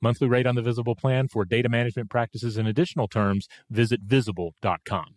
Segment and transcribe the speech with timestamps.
[0.00, 5.14] Monthly rate on the Visible plan for data management practices and additional terms, visit visible.com.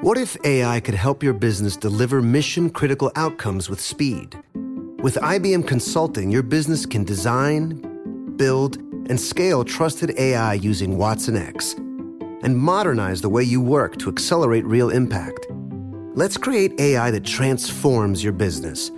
[0.00, 4.36] What if AI could help your business deliver mission critical outcomes with speed?
[5.02, 8.76] With IBM Consulting, your business can design, build,
[9.08, 14.64] and scale trusted AI using Watson X and modernize the way you work to accelerate
[14.66, 15.46] real impact.
[16.14, 18.90] Let's create AI that transforms your business.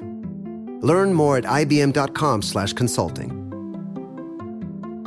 [0.82, 3.35] Learn more at ibm.com/consulting.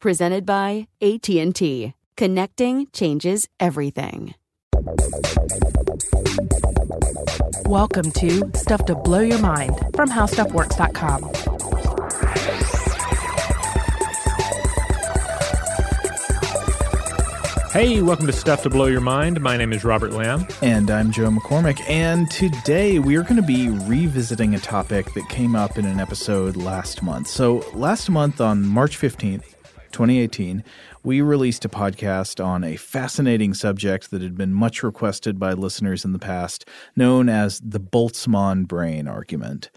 [0.00, 1.94] Presented by AT&T.
[2.16, 4.34] Connecting changes everything.
[7.66, 11.51] Welcome to Stuff to Blow Your Mind from HowStuffWorks.com.
[17.72, 19.40] Hey, welcome to Stuff to Blow Your Mind.
[19.40, 20.46] My name is Robert Lamb.
[20.60, 21.80] And I'm Joe McCormick.
[21.88, 25.98] And today we are going to be revisiting a topic that came up in an
[25.98, 27.28] episode last month.
[27.28, 29.54] So, last month on March 15th,
[29.90, 30.62] 2018,
[31.02, 36.04] we released a podcast on a fascinating subject that had been much requested by listeners
[36.04, 39.70] in the past, known as the Boltzmann brain argument.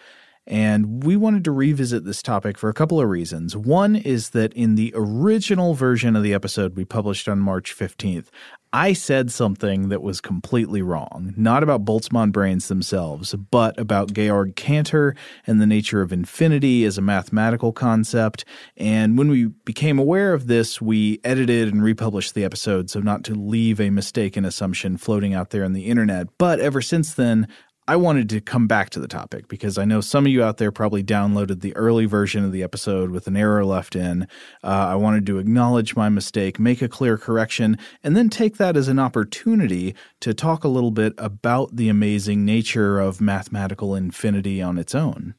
[0.48, 3.58] And we wanted to revisit this topic for a couple of reasons.
[3.58, 8.28] One is that in the original version of the episode we published on March 15th,
[8.76, 14.58] I said something that was completely wrong, not about Boltzmann brains themselves, but about Georg
[14.58, 15.16] Cantor
[15.48, 18.44] and the nature of infinity as a mathematical concept.
[18.76, 23.24] And when we became aware of this, we edited and republished the episode so not
[23.24, 26.28] to leave a mistaken assumption floating out there on the internet.
[26.38, 27.48] But ever since then,
[27.88, 30.58] I wanted to come back to the topic because I know some of you out
[30.58, 34.24] there probably downloaded the early version of the episode with an error left in.
[34.64, 38.76] Uh, I wanted to acknowledge my mistake, make a clear correction, and then take that
[38.76, 44.64] as an opportunity to talk a little bit about the amazing nature of mathematical infinity
[44.64, 45.36] on its own.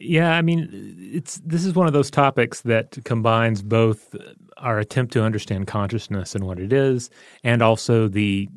[0.00, 4.16] Yeah, I mean, it's this is one of those topics that combines both
[4.56, 7.10] our attempt to understand consciousness and what it is,
[7.44, 8.48] and also the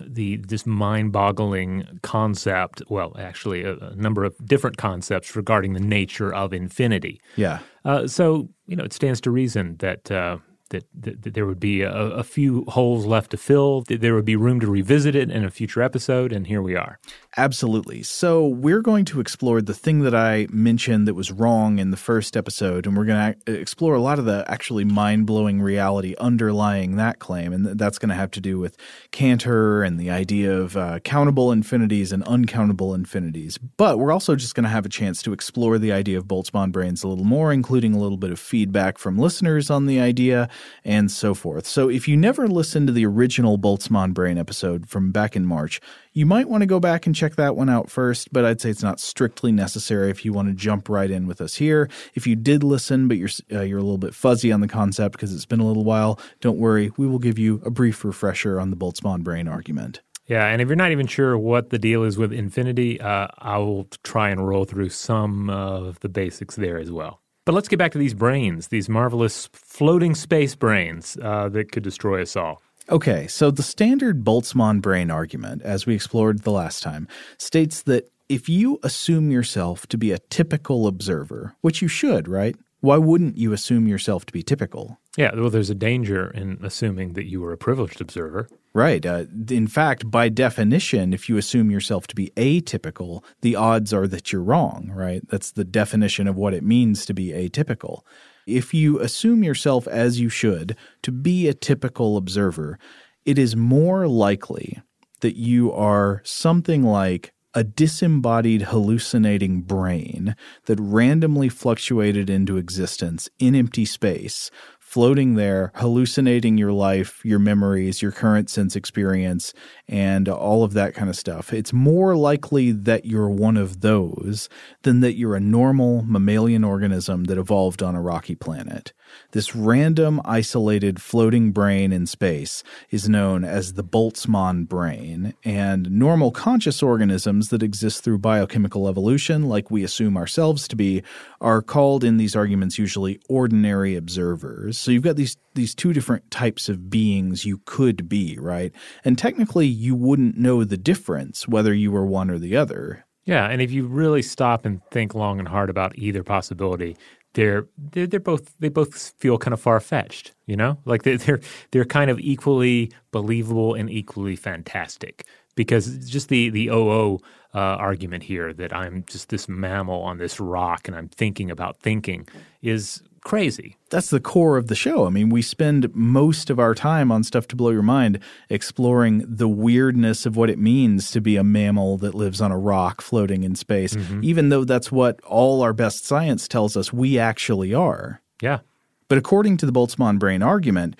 [0.00, 2.82] the this mind-boggling concept.
[2.88, 7.20] Well, actually, a, a, number of different concepts regarding the nature of infinity.
[7.36, 7.60] Yeah.
[7.84, 10.10] Uh, so you know, it stands to reason that.
[10.10, 10.38] Uh,
[10.72, 13.82] that, that, that, there would be a, a, few holes left to fill.
[13.82, 16.74] That there would be room to revisit it in a future episode, and here we
[16.74, 16.98] are.
[17.36, 18.02] Absolutely.
[18.02, 21.96] So, we're going to explore the thing that I mentioned that was wrong in the
[21.96, 26.14] first episode, and we're going to explore a lot of the actually mind blowing reality
[26.18, 27.52] underlying that claim.
[27.52, 28.76] And that's going to have to do with
[29.12, 33.58] Cantor and the idea of uh, countable infinities and uncountable infinities.
[33.58, 36.72] But we're also just going to have a chance to explore the idea of Boltzmann
[36.72, 40.48] brains a little more, including a little bit of feedback from listeners on the idea
[40.84, 41.66] and so forth.
[41.66, 45.80] So, if you never listened to the original Boltzmann brain episode from back in March,
[46.12, 48.70] you might want to go back and check that one out first, but I'd say
[48.70, 51.88] it's not strictly necessary if you want to jump right in with us here.
[52.14, 55.12] If you did listen, but you're uh, you're a little bit fuzzy on the concept
[55.12, 56.92] because it's been a little while, don't worry.
[56.96, 60.00] We will give you a brief refresher on the Boltzmann brain argument.
[60.26, 63.58] Yeah, and if you're not even sure what the deal is with infinity, uh, I
[63.58, 67.21] will try and roll through some of the basics there as well.
[67.44, 71.82] But let's get back to these brains, these marvelous floating space brains uh, that could
[71.82, 72.62] destroy us all.
[72.88, 77.08] Okay, so the standard Boltzmann brain argument, as we explored the last time,
[77.38, 82.56] states that if you assume yourself to be a typical observer, which you should, right?
[82.80, 84.98] Why wouldn't you assume yourself to be typical?
[85.16, 88.48] Yeah, well, there's a danger in assuming that you are a privileged observer.
[88.74, 89.04] Right.
[89.04, 94.06] Uh, in fact, by definition, if you assume yourself to be atypical, the odds are
[94.06, 95.22] that you're wrong, right?
[95.28, 98.00] That's the definition of what it means to be atypical.
[98.46, 102.78] If you assume yourself as you should to be a typical observer,
[103.26, 104.80] it is more likely
[105.20, 110.34] that you are something like a disembodied hallucinating brain
[110.64, 114.50] that randomly fluctuated into existence in empty space
[114.92, 119.54] floating there, hallucinating your life, your memories, your current sense experience,
[119.88, 121.50] and all of that kind of stuff.
[121.50, 124.50] It's more likely that you're one of those
[124.82, 128.92] than that you're a normal mammalian organism that evolved on a rocky planet.
[129.32, 136.30] This random, isolated, floating brain in space is known as the Boltzmann brain, and normal
[136.30, 141.02] conscious organisms that exist through biochemical evolution, like we assume ourselves to be,
[141.40, 144.78] are called in these arguments usually ordinary observers.
[144.78, 148.72] So you've got these these two different types of beings you could be, right?
[149.04, 153.04] And technically you wouldn't know the difference whether you were one or the other.
[153.24, 156.96] Yeah, and if you really stop and think long and hard about either possibility,
[157.34, 161.18] they're they're, they're both they both feel kind of far fetched, you know, like they're,
[161.18, 161.40] they're
[161.70, 167.18] they're kind of equally believable and equally fantastic because just the the OO
[167.54, 171.78] uh, argument here that I'm just this mammal on this rock and I'm thinking about
[171.78, 172.28] thinking
[172.62, 173.76] is crazy.
[173.90, 175.06] That's the core of the show.
[175.06, 179.24] I mean, we spend most of our time on Stuff to Blow Your Mind exploring
[179.26, 183.00] the weirdness of what it means to be a mammal that lives on a rock
[183.00, 184.20] floating in space, mm-hmm.
[184.22, 188.20] even though that's what all our best science tells us we actually are.
[188.40, 188.60] Yeah.
[189.08, 190.96] But according to the Boltzmann brain argument,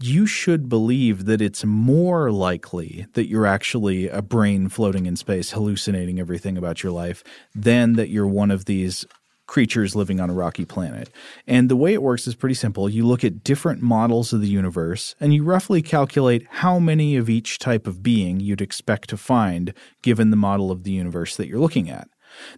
[0.00, 5.50] you should believe that it's more likely that you're actually a brain floating in space
[5.50, 7.24] hallucinating everything about your life
[7.54, 9.04] than that you're one of these
[9.48, 11.10] creatures living on a rocky planet.
[11.46, 12.88] And the way it works is pretty simple.
[12.88, 17.28] You look at different models of the universe and you roughly calculate how many of
[17.28, 21.48] each type of being you'd expect to find given the model of the universe that
[21.48, 22.08] you're looking at.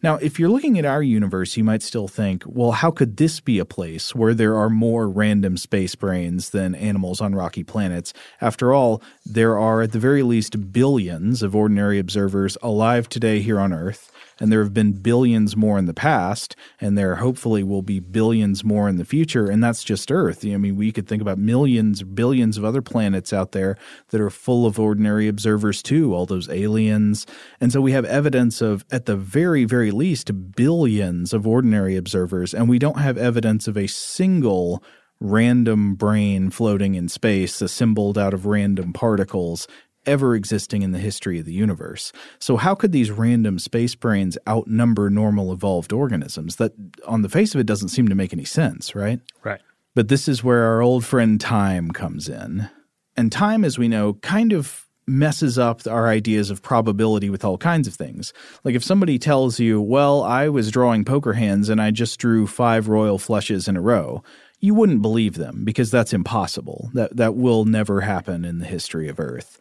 [0.02, 3.40] Now, if you're looking at our universe, you might still think, well, how could this
[3.40, 8.12] be a place where there are more random space brains than animals on rocky planets?
[8.40, 13.60] After all, there are at the very least billions of ordinary observers alive today here
[13.60, 14.09] on Earth
[14.40, 18.64] and there have been billions more in the past, and there hopefully will be billions
[18.64, 20.44] more in the future, and that's just Earth.
[20.44, 23.76] I mean, we could think about millions, billions of other planets out there
[24.08, 27.26] that are full of ordinary observers too, all those aliens.
[27.60, 32.54] And so we have evidence of, at the very, very least, billions of ordinary observers,
[32.54, 34.82] and we don't have evidence of a single
[35.20, 39.68] random brain floating in space assembled out of random particles
[40.10, 42.12] ever existing in the history of the universe.
[42.38, 46.56] So, how could these random space brains outnumber normal evolved organisms?
[46.56, 46.72] That,
[47.06, 49.20] on the face of it, doesn't seem to make any sense, right?
[49.44, 49.60] Right.
[49.94, 52.68] But this is where our old friend time comes in.
[53.16, 57.58] And time, as we know, kind of messes up our ideas of probability with all
[57.58, 58.32] kinds of things.
[58.64, 62.46] Like if somebody tells you, well, I was drawing poker hands and I just drew
[62.46, 64.22] five royal flushes in a row,
[64.60, 66.90] you wouldn't believe them because that's impossible.
[66.94, 69.58] That, that will never happen in the history of Earth.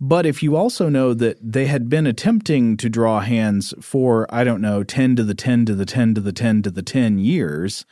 [0.00, 4.44] But if you also know that they had been attempting to draw hands for, I
[4.44, 7.18] don't know, 10 to the 10 to the 10 to the 10 to the 10
[7.18, 7.86] years,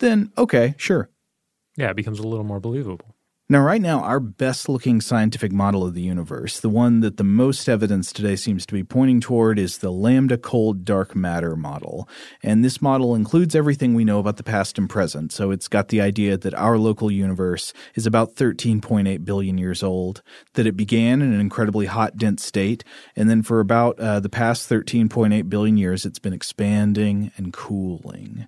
[0.00, 1.10] then okay, sure.
[1.76, 3.07] Yeah, it becomes a little more believable.
[3.50, 7.24] Now, right now, our best looking scientific model of the universe, the one that the
[7.24, 12.06] most evidence today seems to be pointing toward, is the lambda cold dark matter model.
[12.42, 15.32] And this model includes everything we know about the past and present.
[15.32, 20.20] So it's got the idea that our local universe is about 13.8 billion years old,
[20.52, 22.84] that it began in an incredibly hot, dense state.
[23.16, 28.46] And then for about uh, the past 13.8 billion years, it's been expanding and cooling.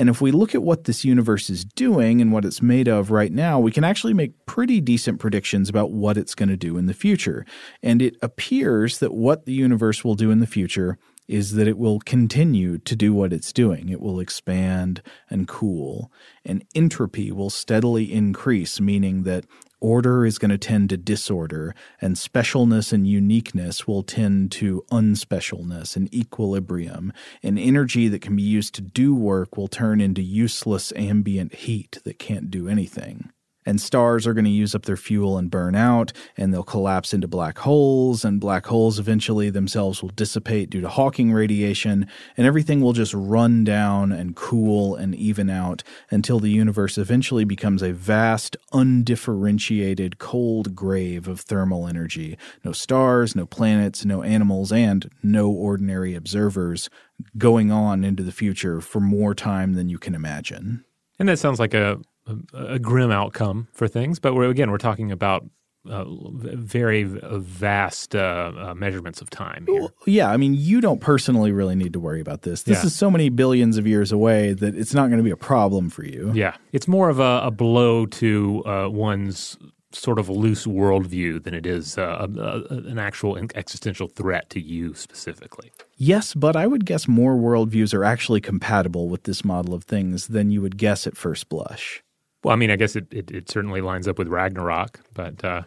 [0.00, 3.10] And if we look at what this universe is doing and what it's made of
[3.10, 6.78] right now, we can actually make pretty decent predictions about what it's going to do
[6.78, 7.44] in the future.
[7.82, 10.96] And it appears that what the universe will do in the future
[11.28, 13.90] is that it will continue to do what it's doing.
[13.90, 16.10] It will expand and cool,
[16.46, 19.44] and entropy will steadily increase, meaning that
[19.80, 25.96] order is going to tend to disorder, and specialness and uniqueness will tend to unspecialness
[25.96, 27.12] and equilibrium.
[27.42, 31.98] And energy that can be used to do work will turn into useless ambient heat
[32.04, 33.30] that can't do anything.
[33.66, 37.12] And stars are going to use up their fuel and burn out, and they'll collapse
[37.12, 42.46] into black holes, and black holes eventually themselves will dissipate due to Hawking radiation, and
[42.46, 47.82] everything will just run down and cool and even out until the universe eventually becomes
[47.82, 52.38] a vast, undifferentiated, cold grave of thermal energy.
[52.64, 56.88] No stars, no planets, no animals, and no ordinary observers
[57.36, 60.84] going on into the future for more time than you can imagine.
[61.18, 64.18] And that sounds like a a, a grim outcome for things.
[64.18, 65.44] But we're, again, we're talking about
[65.88, 69.80] uh, very vast uh, uh, measurements of time here.
[69.80, 72.64] Well, yeah, I mean, you don't personally really need to worry about this.
[72.64, 72.86] This yeah.
[72.86, 75.88] is so many billions of years away that it's not going to be a problem
[75.88, 76.32] for you.
[76.34, 79.56] Yeah, it's more of a, a blow to uh, one's
[79.92, 84.94] sort of loose worldview than it is uh, a, an actual existential threat to you
[84.94, 85.72] specifically.
[85.96, 90.28] Yes, but I would guess more worldviews are actually compatible with this model of things
[90.28, 92.02] than you would guess at first blush.
[92.42, 95.62] Well, I mean, I guess it, it, it certainly lines up with Ragnarok, but uh,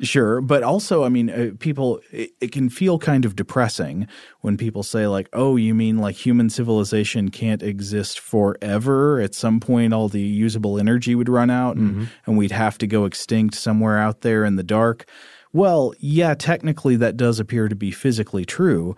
[0.00, 4.06] Sure, but also, I mean, uh, people, it, it, can feel kind of depressing
[4.42, 9.20] when people say, like, oh, you mean like human civilization can't exist forever?
[9.20, 12.04] At some point, all the usable energy would run out and, mm-hmm.
[12.26, 15.08] and we'd have to go extinct somewhere out there in the dark.
[15.54, 18.96] Well, yeah, technically that does appear to be physically true,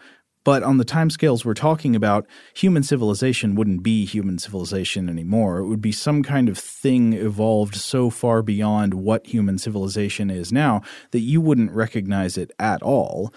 [0.49, 5.59] but on the timescales we're talking about, human civilization wouldn't be human civilization anymore.
[5.59, 10.51] It would be some kind of thing evolved so far beyond what human civilization is
[10.51, 13.31] now that you wouldn't recognize it at all.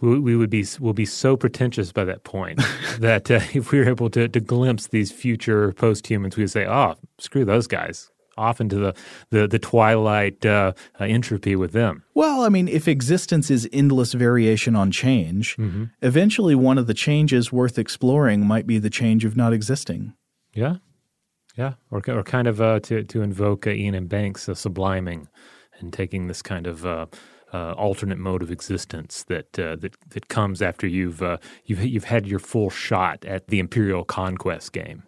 [0.00, 2.60] We, would be will be so pretentious by that point
[3.00, 6.52] that uh, if we were able to, to glimpse these future post humans, we would
[6.52, 8.94] say, "Oh, screw those guys off into the
[9.30, 12.04] the, the twilight uh, uh, entropy with them.
[12.14, 15.84] Well, I mean, if existence is endless variation on change, mm-hmm.
[16.00, 20.14] eventually one of the changes worth exploring might be the change of not existing.
[20.54, 20.76] Yeah,
[21.56, 24.06] yeah, or or kind of uh, to to invoke uh, Iain M.
[24.06, 25.28] Banks, uh, subliming
[25.78, 26.86] and taking this kind of.
[26.86, 27.06] Uh,
[27.76, 31.22] alternate mode of existence that that that comes after you've
[31.66, 35.02] you've you've had your full shot at the imperial conquest game.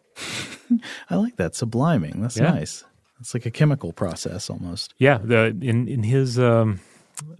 [1.08, 2.20] I like that subliming.
[2.20, 2.50] That's yeah.
[2.50, 2.84] nice.
[3.24, 4.92] It's like a chemical process almost.
[4.98, 6.80] Yeah, the in in his um,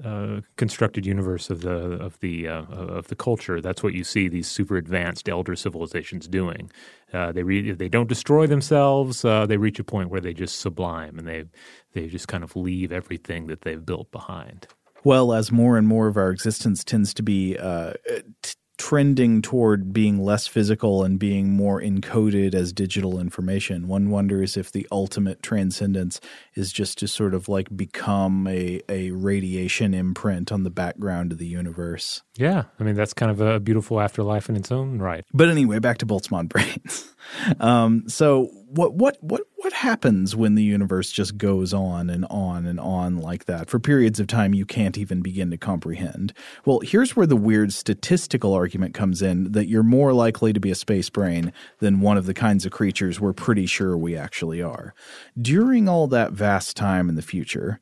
[0.02, 4.26] uh, constructed universe of the of the uh, of the culture, that's what you see
[4.28, 6.70] these super advanced elder civilizations doing.
[7.12, 9.26] Uh, they re- they don't destroy themselves.
[9.26, 11.44] Uh, they reach a point where they just sublime and they
[11.92, 14.66] they just kind of leave everything that they've built behind.
[15.04, 17.92] Well, as more and more of our existence tends to be uh,
[18.40, 23.86] t- trending toward being less physical and being more encoded as digital information.
[23.86, 26.20] One wonders if the ultimate transcendence
[26.54, 31.38] is just to sort of like become a, a radiation imprint on the background of
[31.38, 32.22] the universe.
[32.36, 32.64] Yeah.
[32.80, 35.24] I mean, that's kind of a beautiful afterlife in its own right.
[35.32, 37.10] But anyway, back to Boltzmann brains.
[37.60, 42.66] um, so what what what what happens when the universe just goes on and on
[42.66, 46.32] and on like that for periods of time you can't even begin to comprehend?
[46.64, 50.70] Well, here's where the weird statistical argument comes in that you're more likely to be
[50.70, 54.60] a space brain than one of the kinds of creatures we're pretty sure we actually
[54.60, 54.94] are.
[55.40, 57.80] During all that vast time in the future,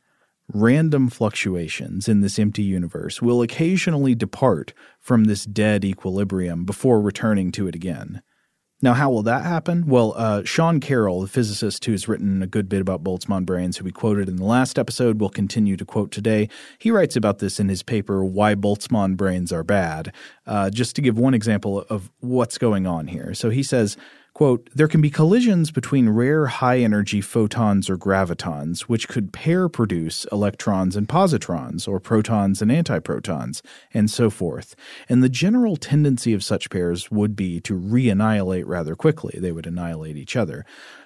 [0.53, 7.51] random fluctuations in this empty universe will occasionally depart from this dead equilibrium before returning
[7.53, 8.23] to it again.
[8.85, 9.87] Now, how will that happen?
[9.87, 13.85] Well, uh, Sean Carroll, the physicist who's written a good bit about Boltzmann brains, who
[13.85, 16.49] we quoted in the last episode, will continue to quote today.
[16.79, 20.13] He writes about this in his paper, Why Boltzmann Brains Are Bad,
[20.49, 23.35] uh, just to give one example of what's going on here.
[23.35, 23.97] So he says,
[24.35, 29.69] Quote, there can be collisions between rare high energy photons or gravitons, which could pair
[29.69, 33.61] produce electrons and positrons, or protons and antiprotons,
[33.93, 34.75] and so forth.
[35.07, 39.39] And the general tendency of such pairs would be to re annihilate rather quickly.
[39.39, 40.65] They would annihilate each other.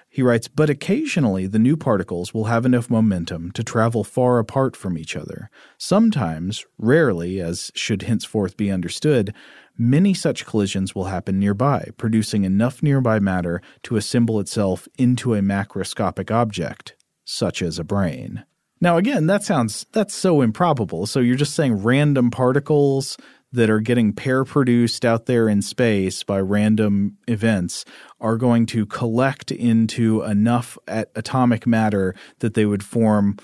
[0.09, 4.75] He writes, but occasionally the new particles will have enough momentum to travel far apart
[4.75, 5.49] from each other.
[5.77, 9.33] Sometimes, rarely, as should henceforth be understood,
[9.77, 15.41] Many such collisions will happen nearby, producing enough nearby matter to assemble itself into a
[15.41, 18.43] macroscopic object, such as a brain.
[18.81, 21.05] Now again, that sounds that's so improbable.
[21.05, 23.17] So you're just saying random particles
[23.51, 27.85] that are getting pair produced out there in space by random events
[28.19, 33.37] are going to collect into enough atomic matter that they would form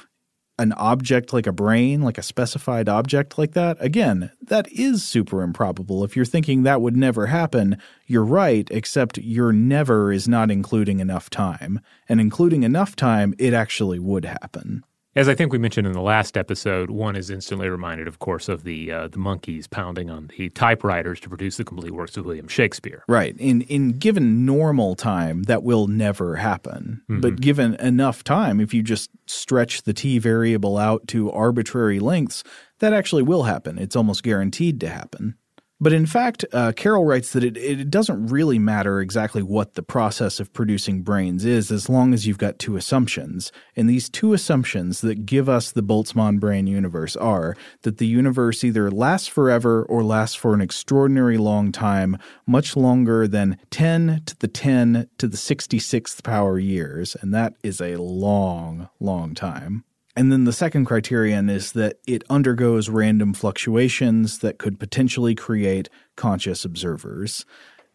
[0.59, 5.41] an object like a brain, like a specified object like that, again, that is super
[5.41, 6.03] improbable.
[6.03, 10.99] If you're thinking that would never happen, you're right, except your never is not including
[10.99, 11.79] enough time.
[12.07, 14.83] And including enough time, it actually would happen.
[15.15, 18.49] As I think we mentioned in the last episode, one is instantly reminded, of course,
[18.49, 22.25] of the uh, the monkeys pounding on the typewriters to produce the complete works of
[22.25, 23.03] William Shakespeare.
[23.07, 23.35] Right.
[23.37, 27.03] In in given normal time, that will never happen.
[27.03, 27.21] Mm-hmm.
[27.21, 32.43] But given enough time, if you just stretch the t variable out to arbitrary lengths,
[32.79, 33.77] that actually will happen.
[33.77, 35.35] It's almost guaranteed to happen.
[35.83, 39.83] But in fact, uh, Carroll writes that it, it doesn't really matter exactly what the
[39.83, 43.51] process of producing brains is as long as you've got two assumptions.
[43.75, 48.63] And these two assumptions that give us the Boltzmann brain universe are that the universe
[48.63, 54.39] either lasts forever or lasts for an extraordinary long time, much longer than 10 to
[54.39, 57.17] the 10 to the 66th power years.
[57.19, 59.83] And that is a long, long time.
[60.15, 65.89] And then the second criterion is that it undergoes random fluctuations that could potentially create
[66.15, 67.45] conscious observers.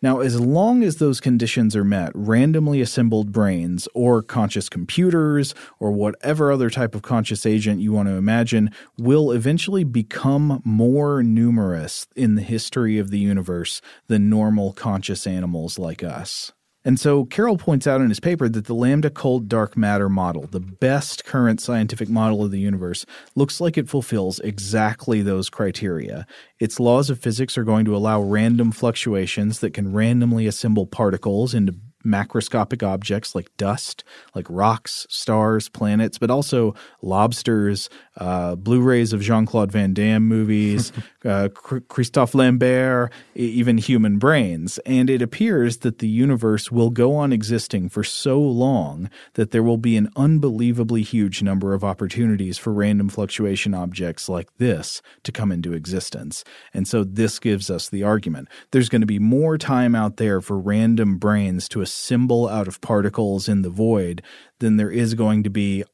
[0.01, 5.91] Now, as long as those conditions are met, randomly assembled brains or conscious computers or
[5.91, 12.07] whatever other type of conscious agent you want to imagine will eventually become more numerous
[12.15, 16.53] in the history of the universe than normal conscious animals like us.
[16.85, 20.47] And so Carroll points out in his paper that the lambda cold dark matter model,
[20.47, 23.05] the best current scientific model of the universe,
[23.35, 26.27] looks like it fulfills exactly those criteria.
[26.61, 31.53] Its laws of physics are going to allow random fluctuations that can randomly assemble particles
[31.53, 31.75] into
[32.05, 39.73] macroscopic objects like dust, like rocks, stars, planets, but also lobsters, uh, Blu-rays of Jean-Claude
[39.73, 40.93] Van Damme movies,
[41.25, 44.79] uh, Christophe Lambert, even human brains.
[44.79, 49.63] And it appears that the universe will go on existing for so long that there
[49.63, 55.33] will be an unbelievably huge number of opportunities for random fluctuation objects like this to
[55.33, 56.45] come into existence.
[56.73, 58.49] And so this gives us the argument.
[58.71, 62.81] There's going to be more time out there for random brains to assemble out of
[62.81, 64.23] particles in the void
[64.61, 65.85] then there is going to be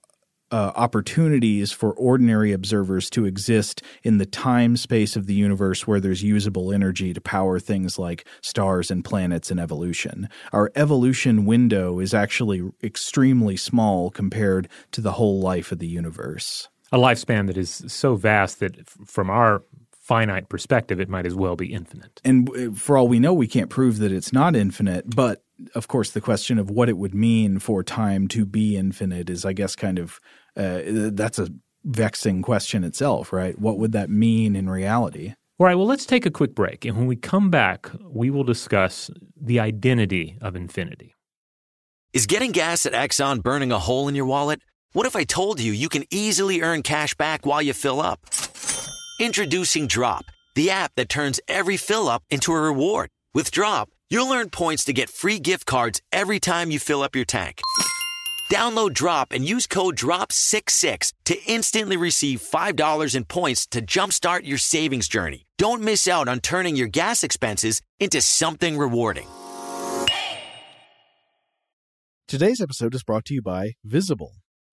[0.54, 5.98] uh, opportunities for ordinary observers to exist in the time space of the universe where
[5.98, 10.28] there's usable energy to power things like stars and planets and evolution.
[10.52, 16.68] Our evolution window is actually extremely small compared to the whole life of the universe.
[16.92, 19.62] A lifespan that is so vast that, from our
[20.04, 22.20] finite perspective, it might as well be infinite.
[22.24, 25.16] And uh, for all we know, we can't prove that it's not infinite.
[25.16, 25.42] But
[25.74, 29.46] of course, the question of what it would mean for time to be infinite is,
[29.46, 30.20] I guess, kind of
[30.56, 30.82] uh,
[31.12, 31.48] that's a
[31.84, 33.58] vexing question itself, right?
[33.58, 35.34] What would that mean in reality?
[35.58, 36.84] All right, well, let's take a quick break.
[36.84, 41.14] And when we come back, we will discuss the identity of infinity.
[42.12, 44.60] Is getting gas at Exxon burning a hole in your wallet?
[44.92, 48.20] What if I told you you can easily earn cash back while you fill up?
[49.20, 50.24] Introducing Drop,
[50.56, 53.10] the app that turns every fill up into a reward.
[53.32, 57.14] With Drop, you'll earn points to get free gift cards every time you fill up
[57.14, 57.62] your tank.
[58.52, 64.58] Download Drop and use code DROP66 to instantly receive $5 in points to jumpstart your
[64.58, 65.46] savings journey.
[65.58, 69.28] Don't miss out on turning your gas expenses into something rewarding.
[72.26, 74.32] Today's episode is brought to you by Visible.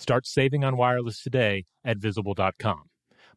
[0.00, 2.84] Start saving on wireless today at visible.com.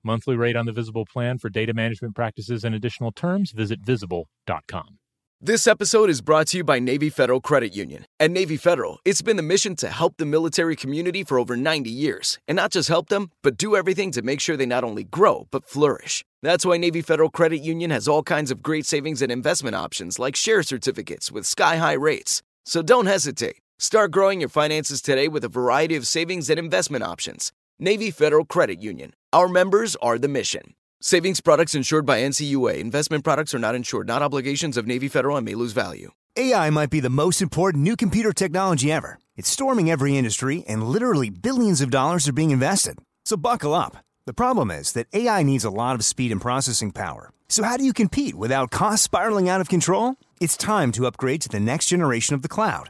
[0.01, 4.97] Monthly rate on the Visible plan for data management practices and additional terms, visit visible.com.
[5.41, 8.05] This episode is brought to you by Navy Federal Credit Union.
[8.17, 11.89] At Navy Federal, it's been the mission to help the military community for over 90
[11.89, 12.39] years.
[12.47, 15.47] And not just help them, but do everything to make sure they not only grow,
[15.51, 16.23] but flourish.
[16.43, 20.17] That's why Navy Federal Credit Union has all kinds of great savings and investment options
[20.17, 22.41] like share certificates with sky high rates.
[22.65, 23.62] So don't hesitate.
[23.83, 27.51] Start growing your finances today with a variety of savings and investment options.
[27.77, 29.11] Navy Federal Credit Union.
[29.33, 30.75] Our members are the mission.
[31.01, 32.79] Savings products insured by NCUA.
[32.79, 36.11] Investment products are not insured, not obligations of Navy Federal and may lose value.
[36.37, 39.19] AI might be the most important new computer technology ever.
[39.35, 42.99] It's storming every industry, and literally billions of dollars are being invested.
[43.25, 43.97] So buckle up.
[44.25, 47.31] The problem is that AI needs a lot of speed and processing power.
[47.49, 50.15] So, how do you compete without costs spiraling out of control?
[50.39, 52.89] It's time to upgrade to the next generation of the cloud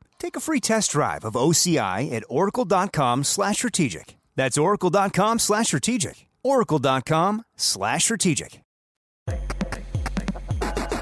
[0.21, 4.17] take a free test drive of OCI at oracle.com slash strategic.
[4.35, 6.27] That's oracle.com slash strategic.
[6.43, 8.61] oracle.com slash strategic.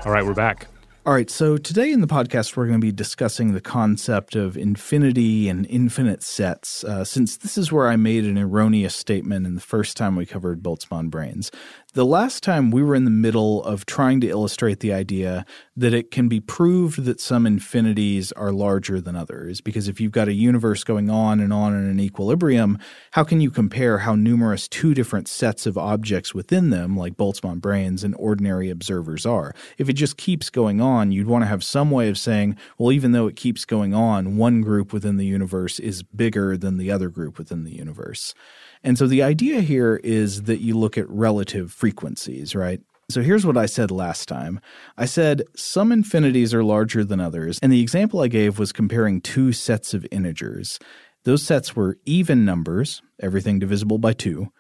[0.05, 0.67] All right, we're back.
[1.05, 4.57] All right, so today in the podcast, we're going to be discussing the concept of
[4.57, 9.55] infinity and infinite sets, uh, since this is where I made an erroneous statement in
[9.55, 11.51] the first time we covered Boltzmann brains.
[11.93, 15.43] The last time we were in the middle of trying to illustrate the idea
[15.75, 19.59] that it can be proved that some infinities are larger than others.
[19.59, 22.77] Because if you've got a universe going on and on in an equilibrium,
[23.13, 27.59] how can you compare how numerous two different sets of objects within them, like Boltzmann
[27.59, 29.55] brains and ordinary observers, are?
[29.79, 32.91] If it just keeps going on, you'd want to have some way of saying, well,
[32.91, 36.91] even though it keeps going on, one group within the universe is bigger than the
[36.91, 38.35] other group within the universe.
[38.83, 42.81] And so the idea here is that you look at relative frequencies, right?
[43.11, 44.59] So here's what I said last time.
[44.95, 49.19] I said some infinities are larger than others, and the example I gave was comparing
[49.19, 50.79] two sets of integers.
[51.23, 54.51] Those sets were even numbers, everything divisible by 2,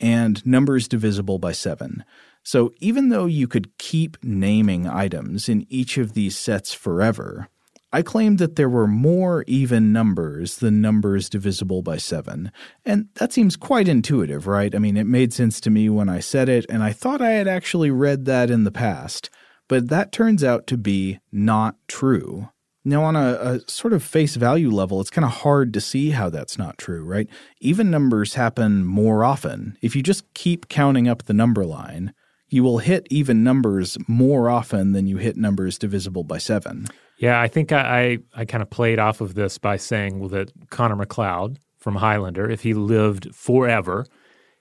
[0.00, 2.04] and numbers divisible by 7.
[2.42, 7.48] So even though you could keep naming items in each of these sets forever,
[7.96, 12.52] I claimed that there were more even numbers than numbers divisible by 7.
[12.84, 14.74] And that seems quite intuitive, right?
[14.74, 17.30] I mean, it made sense to me when I said it, and I thought I
[17.30, 19.30] had actually read that in the past.
[19.66, 22.50] But that turns out to be not true.
[22.84, 26.10] Now, on a, a, sort of face value level, it's kind of hard to see
[26.10, 27.30] how that's not true, right?
[27.62, 29.78] Even numbers happen more often.
[29.80, 32.12] If you just keep counting up the number line,
[32.50, 36.88] you will hit even numbers more often than you hit numbers divisible by 7.
[37.18, 40.28] Yeah, I think I, I, I kind of played off of this by saying well,
[40.30, 44.06] that Connor MacLeod from Highlander, if he lived forever,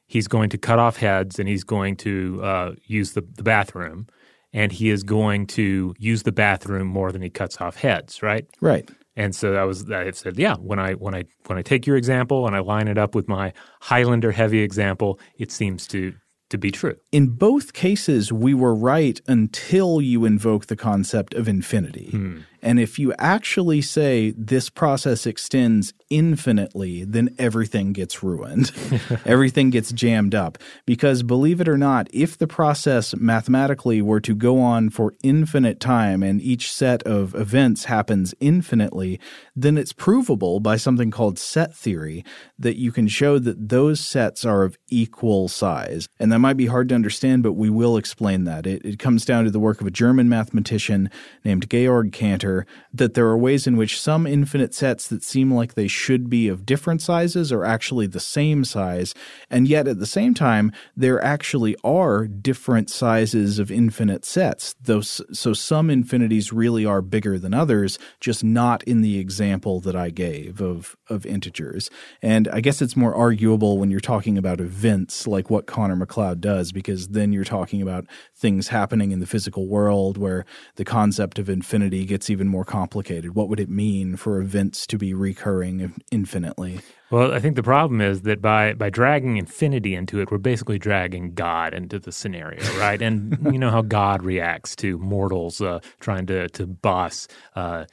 [0.08, 4.08] he's going to cut off heads and he's going to uh, use the, the bathroom
[4.54, 8.48] and he is going to use the bathroom more than he cuts off heads, right?
[8.62, 8.90] Right.
[9.18, 11.96] And so that was I said, yeah, when I when I when I take your
[11.96, 16.14] example and I line it up with my Highlander heavy example, it seems to
[16.50, 16.98] to be true.
[17.12, 22.10] In both cases, we were right until you invoke the concept of infinity.
[22.12, 22.40] Hmm.
[22.66, 28.72] And if you actually say this process extends infinitely, then everything gets ruined.
[29.26, 30.58] everything gets jammed up.
[30.88, 35.80] Because believe it or not, if the process mathematically were to go on for infinite
[35.80, 39.20] time and each set of events happens infinitely,
[39.56, 42.26] then it's provable by something called set theory
[42.58, 46.08] that you can show that those sets are of equal size.
[46.20, 48.66] And that might be hard to understand, but we will explain that.
[48.66, 51.12] It, it comes down to the work of a German mathematician
[51.44, 52.55] named Georg Cantor
[52.94, 56.48] that there are ways in which some infinite sets that seem like they should be
[56.48, 59.14] of different sizes are actually the same size,
[59.50, 64.76] and yet at the same time, there actually are different sizes of infinite sets.
[64.82, 69.96] Those, so some infinities really are bigger than others, just not in the example that
[69.96, 71.90] I gave of, of integers.
[72.22, 76.42] And I guess it's more arguable when you're talking about events like what Connor MacLeod
[76.42, 81.40] does, because then you're talking about things happening in the physical world where the concept
[81.40, 83.36] of infinity gets even more complicated.
[83.36, 86.80] What would it mean for events to be recurring infinitely?
[87.12, 90.80] Well, I think the problem is that by by dragging infinity into it, we're basically
[90.80, 93.02] dragging God into the scenario, right?
[93.02, 97.86] and you know how God reacts to mortals uh, trying to to boss uh,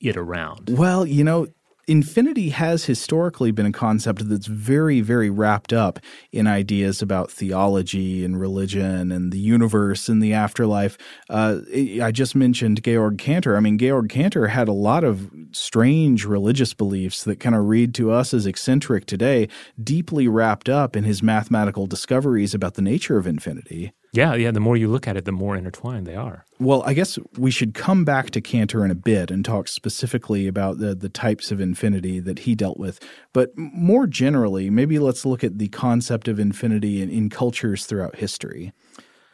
[0.00, 0.70] it around.
[0.70, 1.46] Well, you know,
[1.88, 5.98] infinity has historically been a concept that's very, very wrapped up
[6.32, 10.98] in ideas about theology and religion and the universe and the afterlife.
[11.30, 11.58] Uh,
[12.02, 13.56] I just mentioned Georg Cantor.
[13.56, 17.94] I mean, Georg Cantor had a lot of strange religious beliefs that kind of read
[17.94, 19.48] to us as eccentric today,
[19.82, 23.92] deeply wrapped up in his mathematical discoveries about the nature of infinity.
[24.16, 24.50] Yeah, yeah.
[24.50, 26.44] The more you look at it, the more intertwined they are.
[26.58, 30.46] Well, I guess we should come back to Cantor in a bit and talk specifically
[30.46, 32.98] about the, the types of infinity that he dealt with.
[33.32, 38.16] But more generally, maybe let's look at the concept of infinity in, in cultures throughout
[38.16, 38.72] history.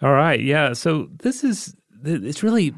[0.02, 0.40] All right.
[0.40, 0.72] Yeah.
[0.72, 2.74] So this is, it's really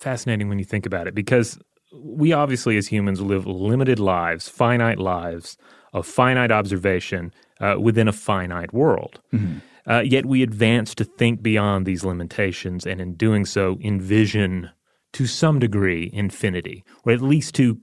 [0.00, 1.58] fascinating when you think about it because
[1.92, 5.56] we obviously, as humans, live limited lives, finite lives
[5.92, 9.20] of finite observation uh, within a finite world.
[9.32, 9.58] Mm-hmm.
[9.88, 14.70] Uh, yet we advance to think beyond these limitations and in doing so envision
[15.14, 17.80] to some degree infinity, or at least to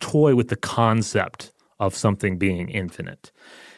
[0.00, 3.30] toy with the concept of something being infinite.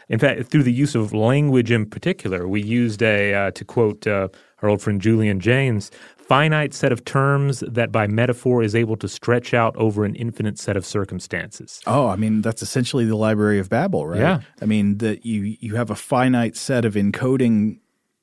[0.09, 4.07] In fact, through the use of language in particular, we used a, uh, to quote
[4.07, 4.29] uh,
[4.63, 5.91] our old friend Julian Jaynes,
[6.29, 10.59] finite set of terms that by metaphor is able to stretch out over an infinite
[10.59, 11.81] set of circumstances.
[11.87, 14.21] Oh, I mean that's essentially the Library of Babel, right?
[14.21, 14.41] Yeah.
[14.61, 17.79] I mean that you you have a finite set of encoding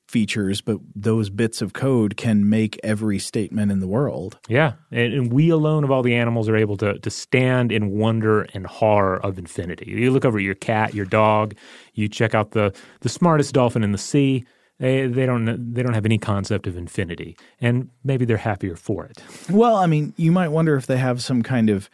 [0.06, 4.38] features, but those bits of code can make every statement in the world.
[4.48, 7.90] Yeah, and, and, we alone of all the animals are able to to stand in
[7.90, 9.90] wonder and horror of infinity.
[9.90, 11.56] You look over at your cat, your dog,
[11.94, 14.44] you check out the the smartest dolphin in the sea.
[14.80, 19.06] They, they don't they don't have any concept of infinity, and maybe they're happier for
[19.06, 19.22] it.
[19.48, 21.88] Well, I mean, you might wonder if they have some kind of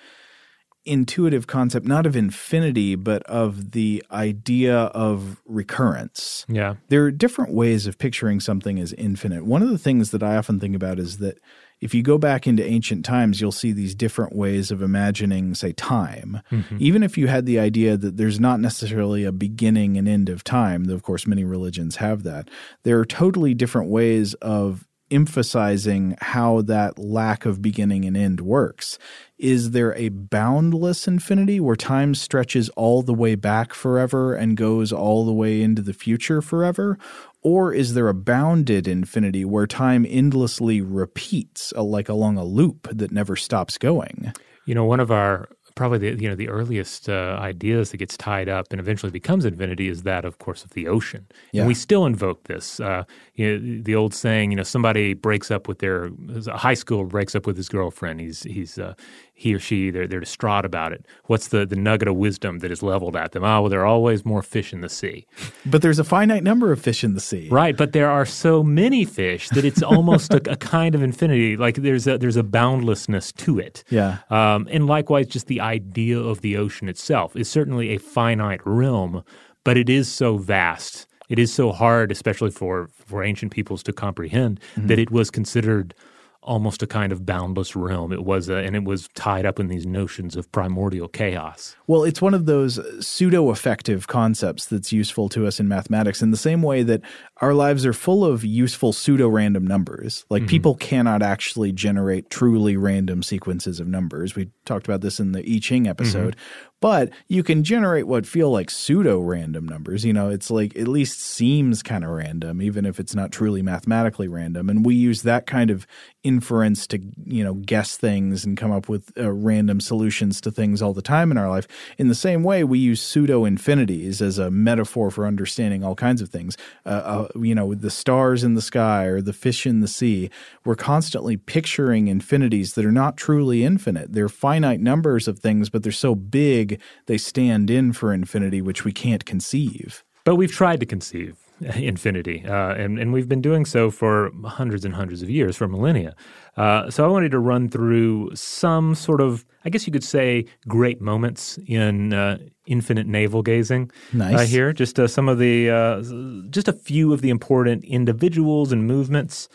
[0.87, 6.47] intuitive concept, not of infinity, but of the idea of recurrence.
[6.49, 6.77] Yeah.
[6.89, 9.45] There are different ways of picturing something as infinite.
[9.45, 11.39] One of the things that I often think about is that
[11.81, 15.73] if you go back into ancient times, you'll see these different ways of imagining, say,
[15.73, 16.43] time.
[16.51, 16.77] Mm-hmm.
[16.79, 20.45] Even if you had the idea that there's not necessarily a beginning and end of
[20.45, 22.49] time, though of course many religions have that,
[22.83, 28.99] there are totally different ways of emphasizing how that lack of beginning and end works.
[29.39, 34.93] Is there a boundless infinity where time stretches all the way back forever and goes
[34.93, 36.99] all the way into the future forever?
[37.43, 42.89] Or is there a bounded infinity where time endlessly repeats, uh, like along a loop
[42.93, 44.33] that never stops going?
[44.67, 48.15] You know, one of our probably the you know the earliest uh, ideas that gets
[48.17, 51.27] tied up and eventually becomes infinity is that, of course, of the ocean.
[51.53, 51.63] Yeah.
[51.63, 52.81] And we still invoke this.
[52.81, 56.11] Uh, you know, the old saying, you know, somebody breaks up with their
[56.49, 58.21] high school breaks up with his girlfriend.
[58.21, 58.95] He's he's uh,
[59.41, 61.07] he or she they're they're distraught about it.
[61.25, 63.43] What's the the nugget of wisdom that is leveled at them?
[63.43, 65.27] Oh, well, there are always more fish in the sea.
[65.65, 67.75] But there's a finite number of fish in the sea, right?
[67.75, 71.57] But there are so many fish that it's almost a, a, kind of infinity.
[71.57, 73.83] Like there's a there's a boundlessness to it.
[73.89, 74.19] Yeah.
[74.29, 79.25] Um, and likewise, just the idea of the ocean itself is certainly a finite realm,
[79.65, 81.07] but it is so vast.
[81.31, 84.89] It is so hard, especially for for ancient peoples to comprehend, mm-hmm.
[84.89, 85.95] that it was considered
[86.43, 88.13] almost a kind of boundless realm.
[88.13, 91.77] It was, a, and it was tied up in these notions of primordial chaos.
[91.87, 96.31] Well, it's one of those pseudo effective concepts that's useful to us in mathematics in
[96.31, 97.03] the same way that
[97.41, 100.25] our lives are full of useful pseudo random numbers.
[100.29, 100.49] Like mm-hmm.
[100.49, 104.35] people cannot actually generate truly random sequences of numbers.
[104.35, 106.37] We talked about this in the I Ching episode.
[106.37, 110.05] Mm-hmm but you can generate what feel like pseudo random numbers.
[110.05, 113.61] You know, it's like at least seems kind of random, even if it's not truly
[113.61, 114.71] mathematically random.
[114.71, 115.87] And we use that kind of
[116.23, 120.81] inference to, you know, guess things and come up with uh, random solutions to things
[120.81, 121.69] all the time in our life.
[121.99, 126.23] In the same way, we use pseudo infinities as a metaphor for understanding all kinds
[126.23, 126.57] of things.
[126.87, 130.31] Uh, uh, you know, the stars in the sky or the fish in the sea.
[130.65, 134.13] We're constantly picturing infinities that are not truly infinite.
[134.13, 138.85] They're finite numbers of things, but they're so big they stand in for infinity, which
[138.85, 140.05] we can't conceive.
[140.25, 141.37] But we've tried to conceive
[141.77, 145.69] infinity, uh, and, and we've been doing so for hundreds and hundreds of years, for
[145.69, 146.15] millennia.
[146.57, 150.47] Uh, so I wanted to run through some sort of, I guess you could say,
[150.69, 153.91] great moments in uh, infinite navel gazing.
[154.13, 154.51] Uh, nice.
[154.51, 156.03] here, just uh, some of the, uh,
[156.51, 159.49] just a few of the important individuals and movements.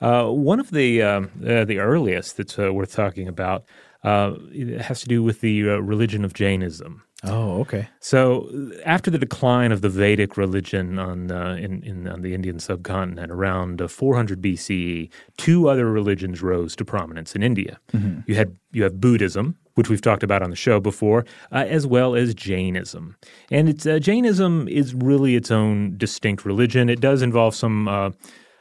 [0.00, 3.64] one of the um, the earliest that's worth talking about
[4.02, 4.34] uh,
[4.80, 7.02] has to do with the uh, religion of Jainism.
[7.22, 7.88] Oh, okay.
[8.00, 8.48] So
[8.86, 13.30] after the decline of the Vedic religion on uh, in, in on the Indian subcontinent
[13.30, 17.78] around uh, 400 BCE, two other religions rose to prominence in India.
[17.92, 18.20] Mm-hmm.
[18.26, 21.86] You had you have Buddhism, which we've talked about on the show before, uh, as
[21.86, 23.16] well as Jainism.
[23.50, 26.88] And it's uh, Jainism is really its own distinct religion.
[26.88, 27.86] It does involve some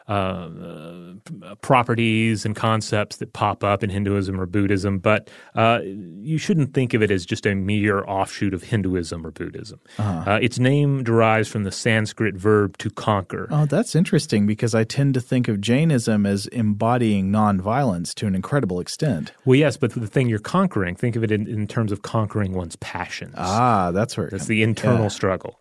[0.10, 6.74] uh, properties and concepts that pop up in Hinduism or Buddhism, but uh, you shouldn't
[6.74, 9.80] think of it as just a mere offshoot of Hinduism or Buddhism.
[9.98, 10.32] Uh-huh.
[10.32, 13.48] Uh, its name derives from the Sanskrit verb to conquer.
[13.52, 18.34] Oh, that's interesting because I tend to think of Jainism as embodying nonviolence to an
[18.34, 19.32] incredible extent.
[19.46, 22.54] Well, yes, but the thing you're conquering, think of it in, in terms of conquering
[22.54, 23.36] one's passions.
[23.38, 25.10] Ah, that's where that's the internal yeah.
[25.10, 25.60] struggle.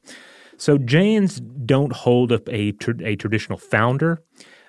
[0.58, 4.22] So Jains don't hold up a, a traditional founder.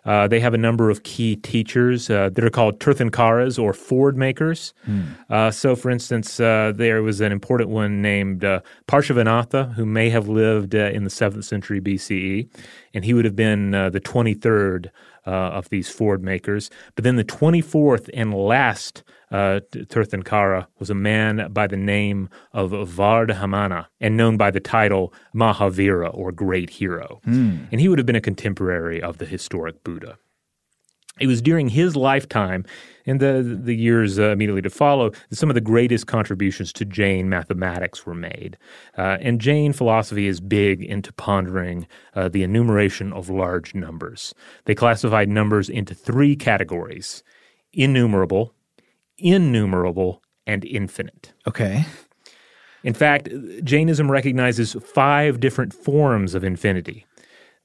[0.05, 4.17] Uh, they have a number of key teachers uh, that are called Tirthankaras or Ford
[4.17, 4.73] makers.
[4.87, 5.15] Mm.
[5.29, 10.09] Uh, so, for instance, uh, there was an important one named uh, Parshavanatha, who may
[10.09, 12.49] have lived uh, in the 7th century BCE,
[12.93, 14.89] and he would have been the 23rd
[15.29, 16.69] of these Ford makers.
[16.95, 22.71] But then the 24th and last uh, Tirthankara was a man by the name of
[22.71, 27.21] Vardhamana and known by the title Mahavira or Great Hero.
[27.27, 27.67] Mm.
[27.71, 30.17] And he would have been a contemporary of the historic Buddha.
[31.19, 32.65] It was during his lifetime
[33.05, 37.29] and the the years uh, immediately to follow some of the greatest contributions to Jain
[37.29, 38.57] mathematics were made.
[38.97, 44.33] Uh, and Jain philosophy is big into pondering uh, the enumeration of large numbers.
[44.65, 47.23] They classified numbers into three categories:
[47.73, 48.53] enumerable,
[49.17, 51.33] innumerable, and infinite.
[51.47, 51.85] Okay.
[52.83, 53.27] In fact,
[53.63, 57.05] Jainism recognizes five different forms of infinity.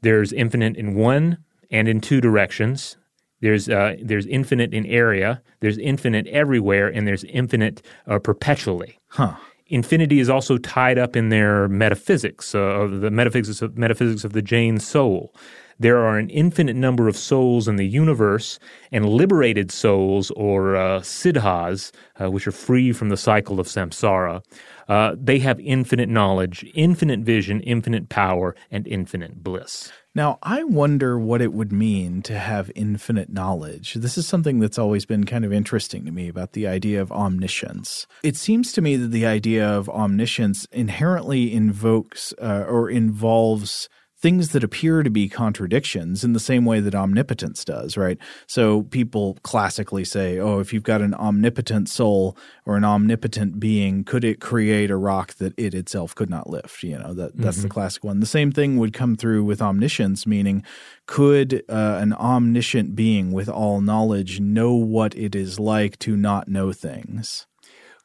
[0.00, 1.38] There's infinite in one
[1.70, 2.96] and in two directions,
[3.40, 8.98] there's uh, there's infinite in area, there's infinite everywhere, and there's infinite uh, perpetually.
[9.08, 9.34] Huh.
[9.66, 14.32] Infinity is also tied up in their metaphysics, uh, of the metaphysics of, metaphysics of
[14.32, 15.34] the Jain soul.
[15.78, 18.58] There are an infinite number of souls in the universe,
[18.92, 24.42] and liberated souls, or uh, siddhas, uh, which are free from the cycle of samsara,
[24.88, 29.90] uh, they have infinite knowledge, infinite vision, infinite power, and infinite bliss.
[30.16, 33.94] Now, I wonder what it would mean to have infinite knowledge.
[33.94, 37.10] This is something that's always been kind of interesting to me about the idea of
[37.10, 38.06] omniscience.
[38.22, 43.88] It seems to me that the idea of omniscience inherently invokes uh, or involves
[44.24, 48.16] things that appear to be contradictions in the same way that omnipotence does, right?
[48.46, 52.34] So people classically say, oh, if you've got an omnipotent soul
[52.64, 56.82] or an omnipotent being, could it create a rock that it itself could not lift?
[56.82, 57.64] You know, that that's mm-hmm.
[57.64, 58.20] the classic one.
[58.20, 60.64] The same thing would come through with omniscience, meaning
[61.04, 66.48] could uh, an omniscient being with all knowledge know what it is like to not
[66.48, 67.46] know things?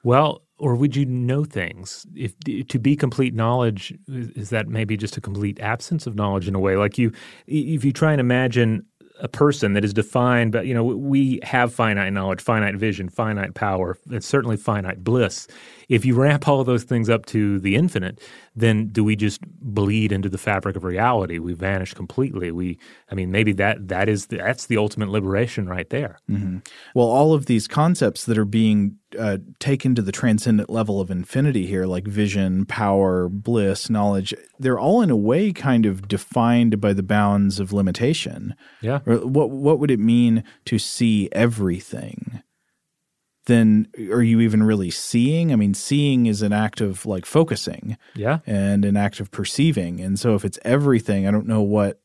[0.03, 2.05] Well, or would you know things?
[2.15, 2.35] If
[2.67, 6.59] to be complete knowledge is that maybe just a complete absence of knowledge in a
[6.59, 6.75] way?
[6.75, 7.11] Like you,
[7.47, 8.85] if you try and imagine
[9.21, 13.53] a person that is defined, but you know we have finite knowledge, finite vision, finite
[13.53, 15.47] power, and certainly finite bliss.
[15.89, 18.21] If you ramp all of those things up to the infinite,
[18.55, 21.39] then do we just bleed into the fabric of reality?
[21.39, 22.51] We vanish completely.
[22.51, 22.77] We,
[23.11, 26.19] I mean, maybe that that is the, that's the ultimate liberation right there.
[26.29, 26.59] Mm-hmm.
[26.93, 31.09] Well, all of these concepts that are being uh, taken to the transcendent level of
[31.09, 36.79] infinity here, like vision, power, bliss, knowledge, they're all in a way kind of defined
[36.79, 38.55] by the bounds of limitation.
[38.81, 38.99] Yeah.
[39.07, 42.43] Or what what would it mean to see everything?
[43.49, 45.51] Then are you even really seeing?
[45.51, 49.99] I mean, seeing is an act of like focusing, yeah, and an act of perceiving.
[49.99, 51.99] And so, if it's everything, I don't know what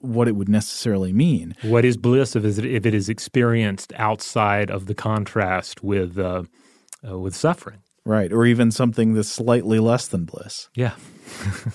[0.00, 1.54] what it would necessarily mean.
[1.62, 6.42] What is bliss if if it is experienced outside of the contrast with uh,
[7.08, 8.32] uh, with suffering, right?
[8.32, 10.68] Or even something that's slightly less than bliss.
[10.74, 10.94] Yeah.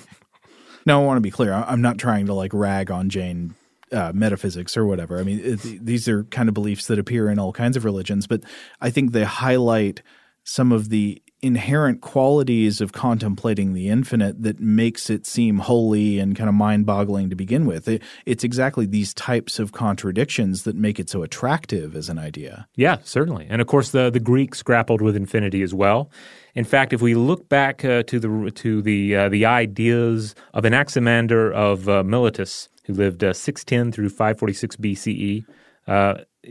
[0.86, 1.54] now, I want to be clear.
[1.54, 3.56] I'm not trying to like rag on Jain
[3.92, 5.20] uh, metaphysics or whatever.
[5.20, 8.28] I mean, it, these are kind of beliefs that appear in all kinds of religions,
[8.28, 8.44] but
[8.82, 10.02] I think they highlight
[10.44, 16.36] some of the inherent qualities of contemplating the infinite that makes it seem holy and
[16.36, 17.88] kind of mind-boggling to begin with.
[17.88, 22.68] It, it's exactly these types of contradictions that make it so attractive as an idea.
[22.76, 23.46] Yeah, certainly.
[23.50, 26.10] And of course, the the Greeks grappled with infinity as well.
[26.56, 30.66] In fact, if we look back uh, to the to the uh, the ideas of
[30.66, 35.46] Anaximander of uh, Miletus, who lived uh, 610 through 546 BCE.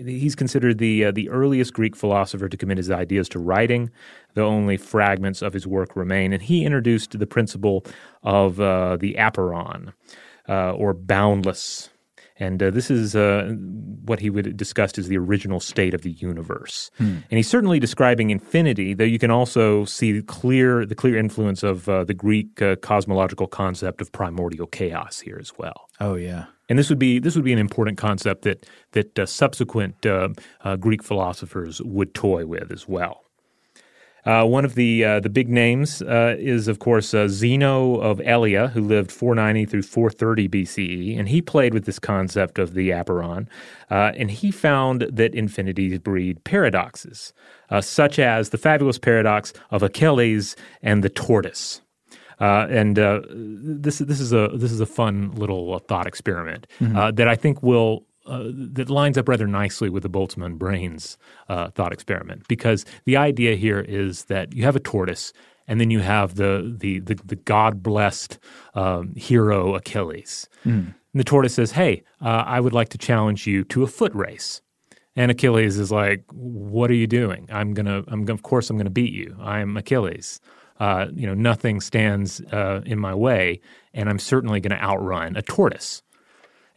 [0.04, 3.90] He's considered the uh, the earliest Greek philosopher to commit his ideas to writing,
[4.35, 6.32] though only fragments of his work remain.
[6.32, 7.85] And he introduced the principle
[8.22, 9.92] of uh, the apeiron,
[10.48, 11.90] uh, or boundless
[12.38, 13.54] and uh, this is uh,
[14.04, 16.90] what he would discussed as the original state of the universe.
[16.98, 17.18] Hmm.
[17.30, 21.88] And he's certainly describing infinity, though you can also see clear the clear influence of
[21.88, 25.88] uh, the Greek uh, cosmological concept of primordial chaos here as well.
[26.00, 26.46] Oh yeah.
[26.68, 30.29] And this would be this would be an important concept that that uh, subsequent uh,
[30.81, 33.26] Greek philosophers would toy with as well.
[34.26, 38.20] Uh, one of the uh, the big names uh, is, of course, uh, Zeno of
[38.20, 42.90] Elea, who lived 490 through 430 BCE, and he played with this concept of the
[42.90, 43.46] apeiron,
[43.88, 47.33] uh, and he found that infinities breed paradoxes,
[47.70, 51.83] uh, such as the fabulous paradox of Achilles and the tortoise.
[52.40, 57.14] And this this is a this is a fun little thought experiment mm-hmm.
[57.14, 61.16] that I think will uh, that lines up rather nicely with the Boltzmann brains
[61.49, 65.33] uh, thought experiment because the idea here is that you have a tortoise
[65.68, 68.38] and then you have the the the, the God blessed
[68.75, 70.49] um, hero Achilles.
[70.64, 70.94] Mm.
[71.12, 74.14] And the tortoise says, "Hey, uh, I would like to challenge you to a foot
[74.14, 74.61] race."
[75.14, 77.49] And Achilles is like, "What are you doing?
[77.51, 78.05] I'm gonna.
[78.09, 79.37] I'm of course I'm gonna beat you.
[79.40, 80.40] I'm Achilles.
[80.79, 83.61] Uh, you know, nothing stands uh, in my way,
[83.95, 86.03] and I'm certainly going to outrun a tortoise."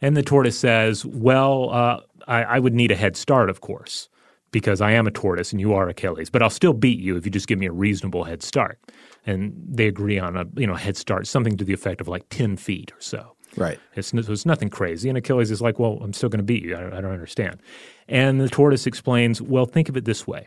[0.02, 4.08] And the tortoise says, Well, uh, I, I would need a head start, of course,
[4.50, 7.24] because I am a tortoise and you are Achilles, but I'll still beat you if
[7.24, 8.78] you just give me a reasonable head start.
[9.26, 12.28] And they agree on a you know head start, something to the effect of like
[12.30, 13.36] 10 feet or so.
[13.56, 13.80] Right.
[13.96, 15.08] It's, it's nothing crazy.
[15.08, 16.76] And Achilles is like, well, I'm still going to beat you.
[16.76, 17.60] I I don't understand.
[18.08, 20.46] And the tortoise explains, well, think of it this way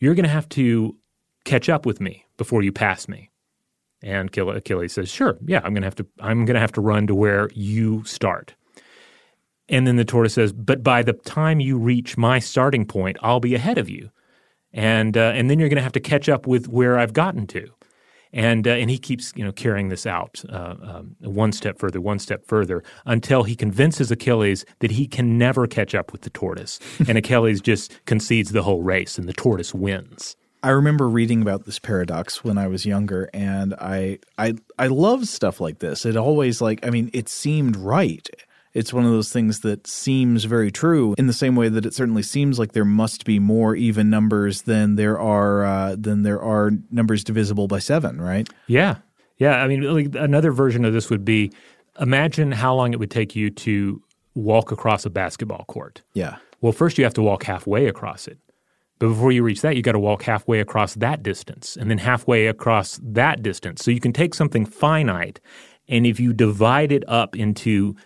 [0.00, 0.96] you're going to have to
[1.44, 3.30] catch up with me before you pass me.
[4.02, 6.06] And Achilles says, "Sure, yeah, I'm to have to.
[6.20, 8.54] I'm to have to run to where you start."
[9.68, 13.40] And then the tortoise says, "But by the time you reach my starting point, I'll
[13.40, 14.10] be ahead of you,
[14.72, 17.70] and uh, and then you're to have to catch up with where I've gotten to."
[18.30, 22.00] And uh, and he keeps you know carrying this out uh, um, one step further,
[22.00, 26.30] one step further, until he convinces Achilles that he can never catch up with the
[26.30, 26.78] tortoise,
[27.08, 30.36] and Achilles just concedes the whole race, and the tortoise wins.
[30.64, 35.28] I remember reading about this paradox when I was younger, and I I I love
[35.28, 36.06] stuff like this.
[36.06, 38.26] It always like I mean, it seemed right.
[38.72, 41.92] It's one of those things that seems very true in the same way that it
[41.92, 46.40] certainly seems like there must be more even numbers than there are uh, than there
[46.40, 48.48] are numbers divisible by seven, right?
[48.66, 48.96] Yeah,
[49.36, 49.62] yeah.
[49.62, 51.52] I mean, like another version of this would be:
[52.00, 54.02] imagine how long it would take you to
[54.34, 56.00] walk across a basketball court.
[56.14, 56.36] Yeah.
[56.62, 58.38] Well, first you have to walk halfway across it.
[58.98, 61.98] But before you reach that, you got to walk halfway across that distance and then
[61.98, 63.84] halfway across that distance.
[63.84, 65.40] So you can take something finite,
[65.88, 67.96] and if you divide it up into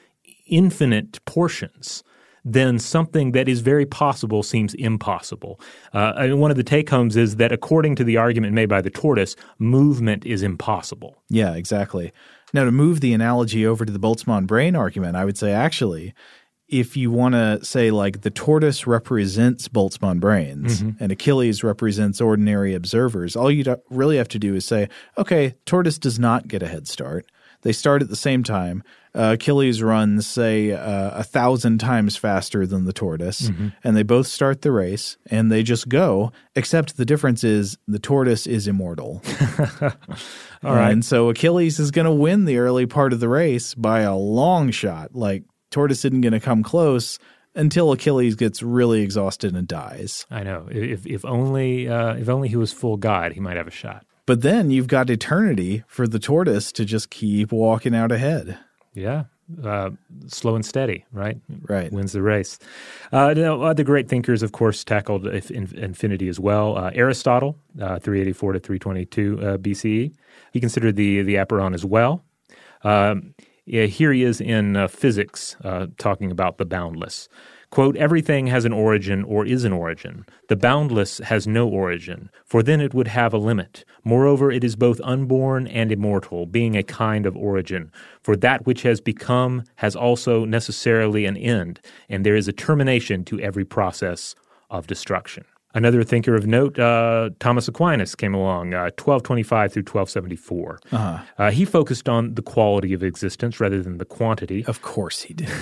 [0.47, 2.03] infinite portions,
[2.45, 5.61] then something that is very possible seems impossible.
[5.93, 8.68] Uh, I mean, one of the take homes is that according to the argument made
[8.68, 11.22] by the tortoise, movement is impossible.
[11.28, 12.12] Yeah, exactly.
[12.55, 16.14] Now, to move the analogy over to the Boltzmann brain argument, I would say actually,
[16.68, 21.02] if you want to say like the tortoise represents Boltzmann brains mm-hmm.
[21.02, 25.98] and Achilles represents ordinary observers, all you really have to do is say, okay, tortoise
[25.98, 27.26] does not get a head start.
[27.62, 28.84] They start at the same time.
[29.14, 33.68] Uh, Achilles runs, say, uh, a thousand times faster than the tortoise, mm-hmm.
[33.82, 37.98] and they both start the race and they just go, except the difference is the
[37.98, 39.22] tortoise is immortal.
[40.62, 40.92] All right.
[40.92, 44.14] And so Achilles is going to win the early part of the race by a
[44.14, 47.18] long shot, like Tortoise isn't going to come close
[47.54, 50.26] until Achilles gets really exhausted and dies.
[50.30, 50.66] I know.
[50.70, 54.06] If if only uh, if only he was full god, he might have a shot.
[54.26, 58.58] But then you've got eternity for the tortoise to just keep walking out ahead.
[58.94, 59.24] Yeah.
[59.64, 59.90] Uh,
[60.26, 61.38] slow and steady, right?
[61.62, 61.90] Right.
[61.90, 62.58] Wins the race.
[63.10, 66.76] Uh, now, other great thinkers, of course, tackled infinity as well.
[66.76, 70.12] Uh, Aristotle, uh, 384 to 322 uh, BCE.
[70.52, 72.22] He considered the, the apophthegm as well.
[72.84, 73.34] Um,
[73.68, 77.28] yeah, here he is in uh, physics uh, talking about the boundless.
[77.70, 80.24] Quote, everything has an origin or is an origin.
[80.48, 83.84] The boundless has no origin, for then it would have a limit.
[84.04, 87.92] Moreover, it is both unborn and immortal, being a kind of origin.
[88.22, 93.22] For that which has become has also necessarily an end, and there is a termination
[93.26, 94.34] to every process
[94.70, 95.44] of destruction.
[95.74, 100.80] Another thinker of note, uh, Thomas Aquinas, came along, uh, 1225 through 1274.
[100.90, 101.18] Uh-huh.
[101.36, 104.64] Uh, he focused on the quality of existence rather than the quantity.
[104.64, 105.50] Of course he did.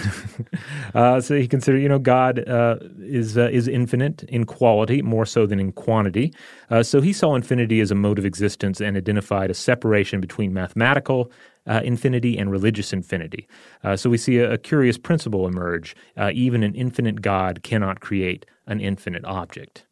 [0.95, 5.27] Uh, so he considered, you know, God uh, is, uh, is infinite in quality more
[5.27, 6.33] so than in quantity.
[6.83, 11.31] so he saw infinity as a mode of existence and identified a separation between mathematical
[11.67, 13.49] uh, infinity and religious infinity.
[13.83, 15.97] Uh, so we see a, a curious principle emerge.
[16.17, 19.85] Uh, even an infinite God cannot create an infinite object.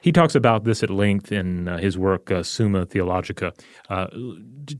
[0.00, 3.52] He talks about this at length in uh, his work, uh, Summa Theologica,
[3.90, 4.06] uh,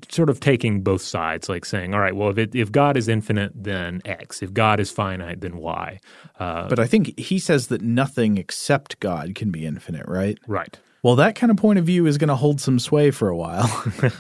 [0.08, 3.08] sort of taking both sides, like saying, all right, well, if, it, if God is
[3.08, 4.42] infinite, then X.
[4.42, 5.98] If God is finite, then Y.
[6.38, 10.38] Uh, but I think he says that nothing except God can be infinite, right?
[10.46, 10.78] Right.
[11.02, 13.36] Well, that kind of point of view is going to hold some sway for a
[13.36, 13.84] while.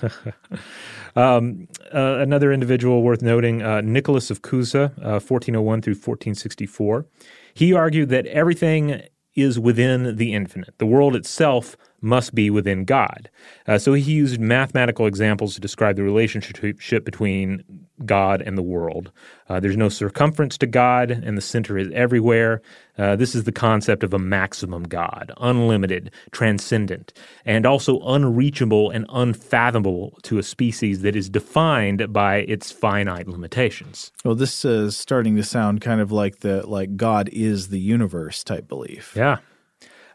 [1.16, 7.06] um, uh, another individual worth noting, uh, Nicholas of Cusa, 1401 through 1464.
[7.54, 9.02] He argued that everything
[9.42, 10.74] is within the infinite.
[10.78, 13.30] The world itself must be within God.
[13.66, 17.64] Uh, so he used mathematical examples to describe the relationship between
[18.04, 19.10] God and the world.
[19.48, 22.60] Uh, there's no circumference to God, and the center is everywhere.
[22.96, 27.12] Uh, this is the concept of a maximum God, unlimited, transcendent,
[27.44, 34.12] and also unreachable and unfathomable to a species that is defined by its finite limitations.
[34.24, 38.42] Well, this is starting to sound kind of like the like God is the universe
[38.42, 39.14] type belief.
[39.16, 39.38] Yeah.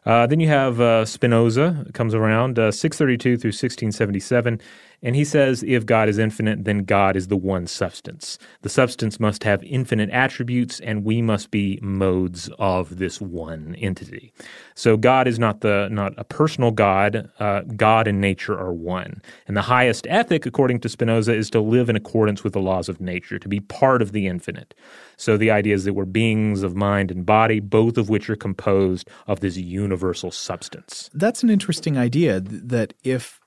[0.05, 4.59] Uh, then you have uh, Spinoza comes around uh, 632 through 1677,
[5.03, 8.39] and he says if God is infinite, then God is the one substance.
[8.61, 14.33] The substance must have infinite attributes, and we must be modes of this one entity.
[14.75, 17.29] So God is not the not a personal God.
[17.39, 21.59] Uh, God and nature are one, and the highest ethic, according to Spinoza, is to
[21.59, 24.73] live in accordance with the laws of nature, to be part of the infinite.
[25.17, 28.35] So the idea is that we're beings of mind and body, both of which are
[28.35, 31.09] composed of this universal substance.
[31.13, 33.39] That's an interesting idea that if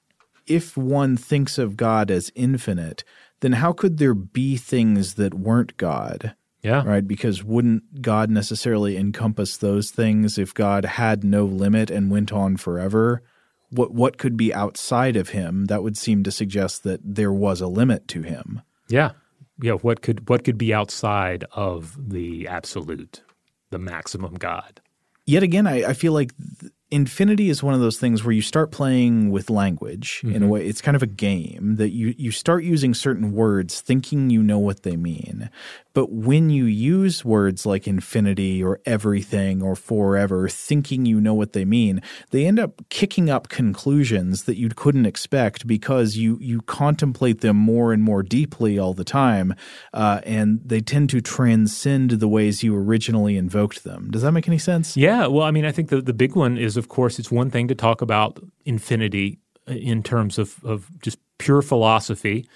[0.46, 3.04] if one thinks of God as infinite,
[3.40, 6.34] then how could there be things that weren't God?
[6.62, 6.82] Yeah.
[6.84, 7.06] Right?
[7.06, 12.56] Because wouldn't God necessarily encompass those things if God had no limit and went on
[12.56, 13.22] forever?
[13.70, 17.60] What what could be outside of him that would seem to suggest that there was
[17.60, 18.62] a limit to him?
[18.88, 19.12] Yeah.
[19.60, 23.22] Yeah, what could what could be outside of the absolute,
[23.70, 24.80] the maximum God?
[25.24, 28.42] Yet again, I, I feel like th- infinity is one of those things where you
[28.42, 30.28] start playing with language mm-hmm.
[30.28, 30.48] in a mm-hmm.
[30.48, 30.66] way.
[30.66, 34.58] It's kind of a game that you you start using certain words thinking you know
[34.58, 35.50] what they mean.
[35.96, 41.54] But when you use words like infinity or everything or forever, thinking you know what
[41.54, 46.60] they mean, they end up kicking up conclusions that you couldn't expect because you you
[46.60, 49.54] contemplate them more and more deeply all the time,
[49.94, 54.10] uh, and they tend to transcend the ways you originally invoked them.
[54.10, 54.98] Does that make any sense?
[54.98, 55.26] Yeah.
[55.28, 57.68] Well, I mean, I think the the big one is, of course, it's one thing
[57.68, 62.46] to talk about infinity in terms of of just pure philosophy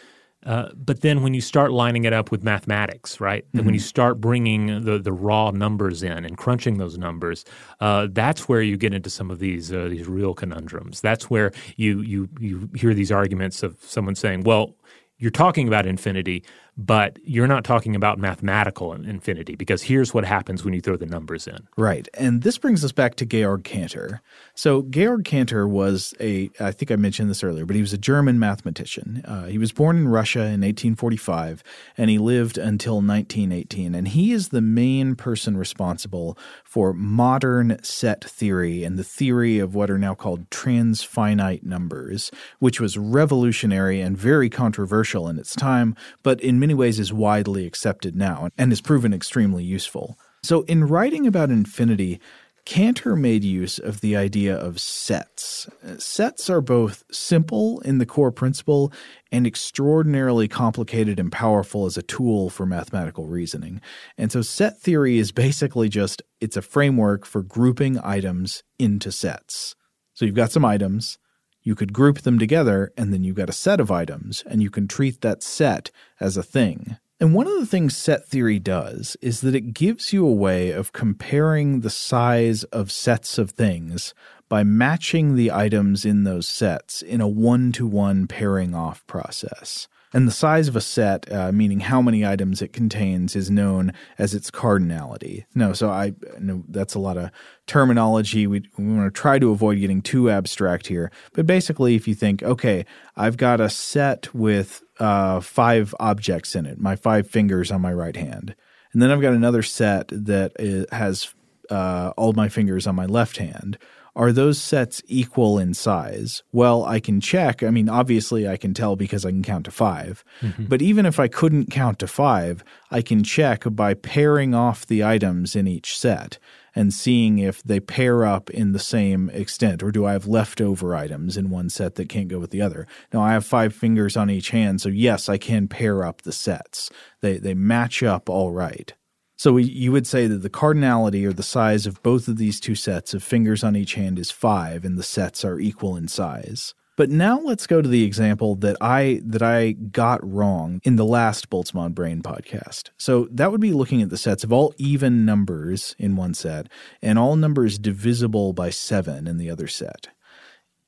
[0.46, 3.46] uh, but then when you start lining it up with mathematics, right?
[3.48, 3.58] Mm-hmm.
[3.58, 7.44] And when you start bringing the, the raw numbers in and crunching those numbers,
[7.80, 11.00] uh, that's where you get into some of these uh, these real conundrums.
[11.00, 14.74] That's where you you you hear these arguments of someone saying, "Well,
[15.18, 16.42] you're talking about infinity,
[16.76, 21.06] but you're not talking about mathematical infinity because here's what happens when you throw the
[21.06, 21.66] numbers in.
[21.76, 22.08] Right.
[22.14, 24.22] And this brings us back to Georg Cantor.
[24.54, 27.98] So, Georg Cantor was a, I think I mentioned this earlier, but he was a
[27.98, 29.22] German mathematician.
[29.24, 31.62] Uh, he was born in Russia in 1845
[31.96, 33.94] and he lived until 1918.
[33.94, 39.74] And he is the main person responsible for modern set theory and the theory of
[39.74, 45.96] what are now called transfinite numbers, which was revolutionary and very controversial in its time,
[46.22, 50.18] but in many ways is widely accepted now and has proven extremely useful.
[50.42, 52.20] So, in writing about infinity,
[52.66, 55.68] Cantor made use of the idea of sets.
[55.98, 58.92] Sets are both simple in the core principle
[59.32, 63.80] and extraordinarily complicated and powerful as a tool for mathematical reasoning.
[64.18, 69.74] And so set theory is basically just it's a framework for grouping items into sets.
[70.14, 71.18] So you've got some items,
[71.62, 74.70] you could group them together, and then you've got a set of items, and you
[74.70, 76.96] can treat that set as a thing.
[77.20, 80.70] And one of the things set theory does is that it gives you a way
[80.70, 84.14] of comparing the size of sets of things
[84.48, 89.86] by matching the items in those sets in a one to one pairing off process.
[90.12, 93.92] And the size of a set, uh, meaning how many items it contains, is known
[94.18, 95.44] as its cardinality.
[95.54, 97.30] No, so I know that's a lot of
[97.66, 98.46] terminology.
[98.46, 101.12] We, we want to try to avoid getting too abstract here.
[101.32, 102.84] But basically, if you think, okay,
[103.16, 107.92] I've got a set with uh, five objects in it, my five fingers on my
[107.92, 108.56] right hand.
[108.92, 111.32] And then I've got another set that is, has
[111.70, 113.78] uh, all my fingers on my left hand
[114.16, 116.42] are those sets equal in size?
[116.52, 117.62] Well, I can check.
[117.62, 120.64] I mean, obviously, I can tell because I can count to 5 mm-hmm.
[120.64, 125.04] But even if I couldn't count to five, I can check by pairing off the
[125.04, 126.38] items in each set
[126.74, 130.94] and seeing if they pair up in the same extent, or do I have leftover
[130.94, 132.86] items in one set that can't go with the other?
[133.12, 136.32] Now, I have five fingers on each hand, so yes, I can pair up the
[136.32, 136.90] sets.
[137.20, 138.94] They, they match up all right.
[139.40, 142.74] So you would say that the cardinality or the size of both of these two
[142.74, 146.74] sets of fingers on each hand is 5 and the sets are equal in size.
[146.94, 151.06] But now let's go to the example that I that I got wrong in the
[151.06, 152.90] last Boltzmann Brain podcast.
[152.98, 156.68] So that would be looking at the sets of all even numbers in one set
[157.00, 160.08] and all numbers divisible by 7 in the other set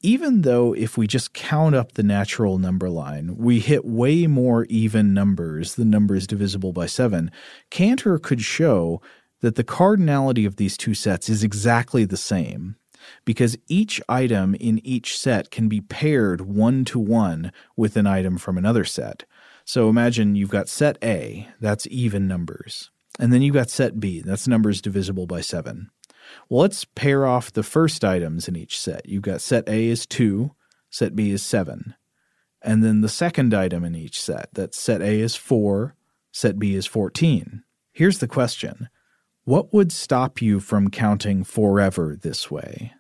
[0.03, 4.65] even though if we just count up the natural number line, we hit way more
[4.65, 7.31] even numbers than numbers divisible by 7,
[7.71, 9.01] Cantor could show
[9.41, 12.77] that the cardinality of these two sets is exactly the same
[13.25, 18.39] because each item in each set can be paired one to one with an item
[18.39, 19.25] from another set.
[19.65, 22.91] So imagine you've got set A, that's even numbers.
[23.19, 25.91] And then you've got set B, that's numbers divisible by 7.
[26.49, 29.09] Well, let's pair off the first items in each set.
[29.09, 30.53] You've got set A is 2,
[30.91, 31.95] set B is 7.
[32.63, 35.97] And then the second item in each set, that set A is 4,
[36.31, 37.63] set B is 14.
[37.93, 38.89] Here's the question
[39.45, 42.93] What would stop you from counting forever this way?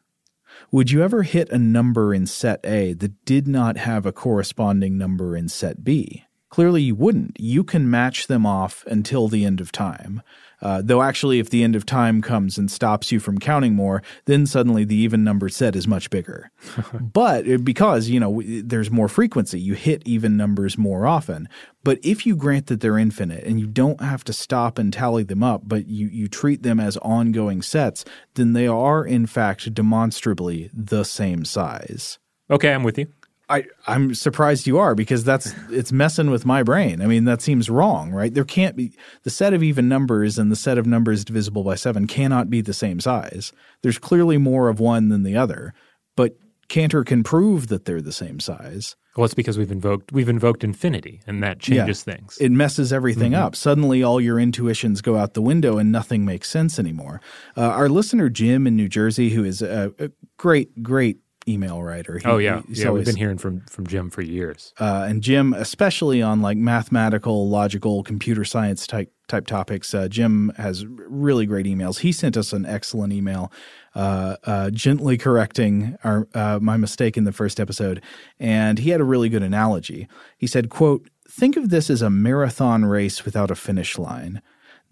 [0.70, 4.98] Would you ever hit a number in set A that did not have a corresponding
[4.98, 6.24] number in set B?
[6.48, 7.40] Clearly, you wouldn't.
[7.40, 10.22] You can match them off until the end of time.
[10.62, 14.02] Uh, though actually, if the end of time comes and stops you from counting more,
[14.26, 16.50] then suddenly the even number set is much bigger.
[17.00, 21.48] but uh, because, you know, there's more frequency, you hit even numbers more often.
[21.84, 25.24] But if you grant that they're infinite and you don't have to stop and tally
[25.24, 28.04] them up, but you, you treat them as ongoing sets,
[28.34, 32.18] then they are in fact demonstrably the same size.
[32.50, 33.06] Okay, I'm with you.
[33.52, 37.02] I, I'm surprised you are because that's it's messing with my brain.
[37.02, 38.32] I mean, that seems wrong, right?
[38.32, 38.92] There can't be
[39.24, 42.60] the set of even numbers and the set of numbers divisible by seven cannot be
[42.62, 43.52] the same size.
[43.82, 45.74] There's clearly more of one than the other,
[46.16, 46.36] but
[46.68, 48.96] Cantor can prove that they're the same size.
[49.14, 52.14] Well, it's because we've invoked we've invoked infinity, and that changes Yeah.
[52.14, 52.38] things.
[52.40, 53.38] It messes everything Mhm.
[53.44, 53.54] up.
[53.56, 57.20] Suddenly, all your intuitions go out the window and nothing makes sense anymore.
[57.54, 61.18] Uh, our listener, Jim in New Jersey, who is a, a great, great
[61.48, 62.18] email writer.
[62.18, 62.86] he- oh yeah, yeah.
[62.88, 64.72] always- We've been hearing from from Jim for years.
[64.78, 69.94] uh, and Jim, especially on like mathematical, logical, computer science type type topics.
[69.94, 72.00] Uh, Jim has really great emails.
[72.00, 73.50] He sent us an excellent email,
[73.94, 78.02] uh, uh, gently correcting our uh, my mistake in the first episode,
[78.38, 80.06] and he had a really good analogy.
[80.38, 84.42] He said, "quote Think of this as a marathon race without a finish line."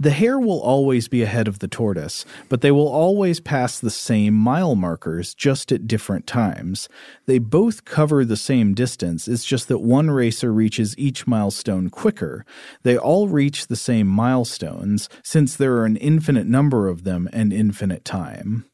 [0.01, 3.91] The hare will always be ahead of the tortoise, but they will always pass the
[3.91, 6.89] same mile markers, just at different times.
[7.27, 12.47] They both cover the same distance, it's just that one racer reaches each milestone quicker.
[12.83, 17.53] They all reach the same milestones, since there are an infinite number of them and
[17.53, 18.65] infinite time.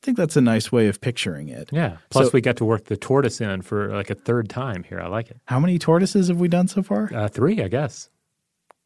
[0.00, 1.70] I think that's a nice way of picturing it.
[1.72, 1.96] Yeah.
[2.10, 5.00] Plus, So- we got to work the tortoise in for like a third time here.
[5.00, 5.38] I like it.
[5.46, 7.10] How many tortoises have we done so far?
[7.12, 8.08] Uh, three, I guess.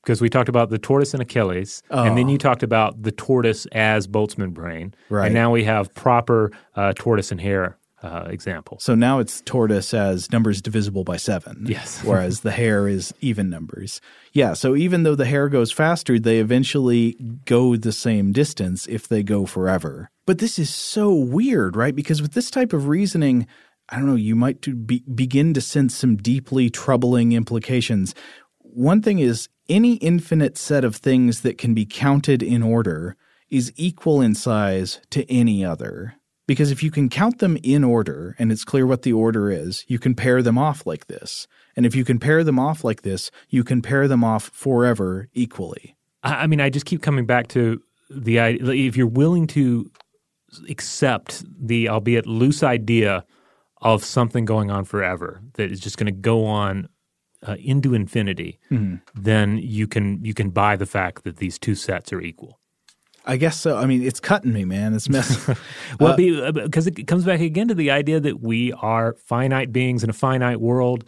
[0.02, 2.32] Because we talked about the tortoise and Achilles, and then Oh.
[2.32, 5.26] you talked about the tortoise as Boltzmann brain, Right.
[5.26, 8.82] And now we have proper uh, tortoise and hare uh, examples.
[8.82, 11.66] So now it's tortoise as numbers divisible by seven.
[11.68, 12.02] Yes.
[12.04, 14.00] whereas the hare is even numbers.
[14.32, 14.54] Yeah.
[14.54, 19.22] So even though the hare goes faster, they eventually go the same distance if they
[19.22, 20.10] go forever.
[20.26, 21.94] But this is so weird, right?
[21.94, 23.46] Because with this type of reasoning,
[23.88, 28.14] I don't know, you might be, begin to sense some deeply troubling implications.
[28.74, 33.16] One thing is, any infinite set of things that can be counted in order
[33.50, 36.14] is equal in size to any other.
[36.46, 39.84] Because if you can count them in order and it's clear what the order is,
[39.88, 41.46] you can pair them off like this.
[41.76, 45.28] And if you can pair them off like this, you can pair them off forever
[45.34, 45.96] equally.
[46.22, 48.72] I, mean, I just keep coming back to the idea.
[48.72, 49.90] If you're willing to
[50.68, 53.24] accept the, albeit loose idea
[53.82, 56.88] of something going on forever that is just going to go on
[57.46, 59.00] uh, into infinity, Mhm.
[59.14, 62.58] then you can you can buy the fact that these two sets are equal.
[63.24, 63.76] I guess so.
[63.76, 64.94] I mean, it's cutting me, man.
[64.94, 65.56] It's messing.
[66.00, 70.02] Well, Uh, because it comes back again to the idea that we are finite beings
[70.02, 71.04] in a finite world.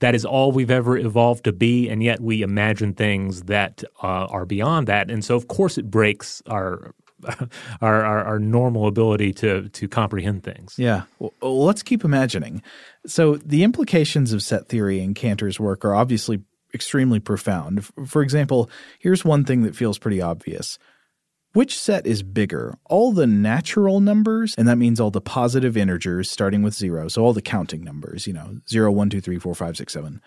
[0.00, 4.26] That is all we've ever evolved to be, and yet we imagine things that uh,
[4.30, 5.10] are beyond that.
[5.10, 6.94] And so, of course, it breaks our
[7.80, 10.74] our, our, our normal ability to to comprehend things.
[10.78, 11.02] Yeah.
[11.18, 12.62] Well, let's keep imagining.
[13.06, 16.42] So, the implications of set theory in Cantor's work are obviously
[16.74, 17.88] extremely profound.
[18.06, 20.78] For example, here's one thing that feels pretty obvious.
[21.54, 22.76] Which set is bigger?
[22.84, 27.24] All the natural numbers, and that means all the positive integers starting with zero, so
[27.24, 30.20] all the counting numbers, you know, zero, one, two, three, four, five, six, seven.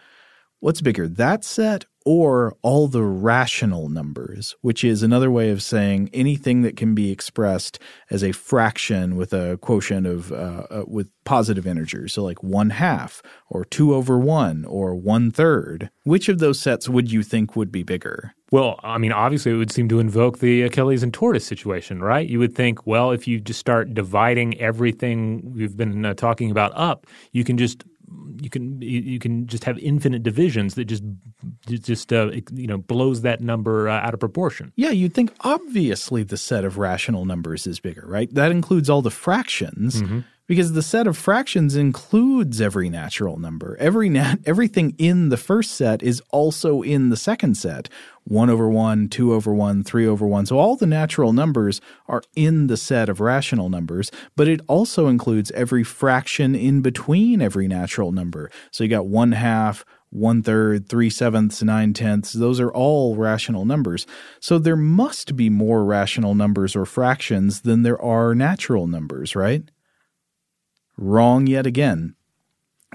[0.62, 6.12] What's bigger, that set or all the rational numbers, which is another way of saying
[6.14, 7.80] anything that can be expressed
[8.12, 12.70] as a fraction with a quotient of uh, uh, with positive integers, so like one
[12.70, 15.89] half or two over one or one third.
[16.03, 18.36] Which of those sets would you think would be bigger?
[18.51, 22.30] Well, I mean, obviously, it would seem to invoke the Achilles and tortoise situation, right?
[22.30, 26.72] You would think, well, if you just start dividing everything we've been uh, talking about
[26.76, 27.84] up, you can just
[28.41, 31.03] you can you can just have infinite divisions that just
[31.68, 34.72] just uh, you know blows that number uh, out of proportion.
[34.76, 38.34] Yeah, you'd think obviously the set of rational numbers is bigger, right?
[38.34, 40.01] That includes all the fractions
[40.52, 43.78] because the set of fractions includes every natural number.
[43.80, 47.88] Every nat- everything in the first set is also in the second set.
[48.26, 50.47] 1 over 1, 2 over 1, 3 over 1.
[50.47, 51.80] So all the natural numbers
[52.10, 57.41] are in the set of rational numbers, but it also includes every fraction in between
[57.41, 58.52] every natural number.
[58.72, 63.64] So you got 1 half, one third, three sevenths, nine tenths, those are all rational
[63.64, 64.06] numbers.
[64.41, 69.64] So there must be more rational numbers or fractions than there are natural numbers, right?
[71.02, 72.16] Wrong yet again.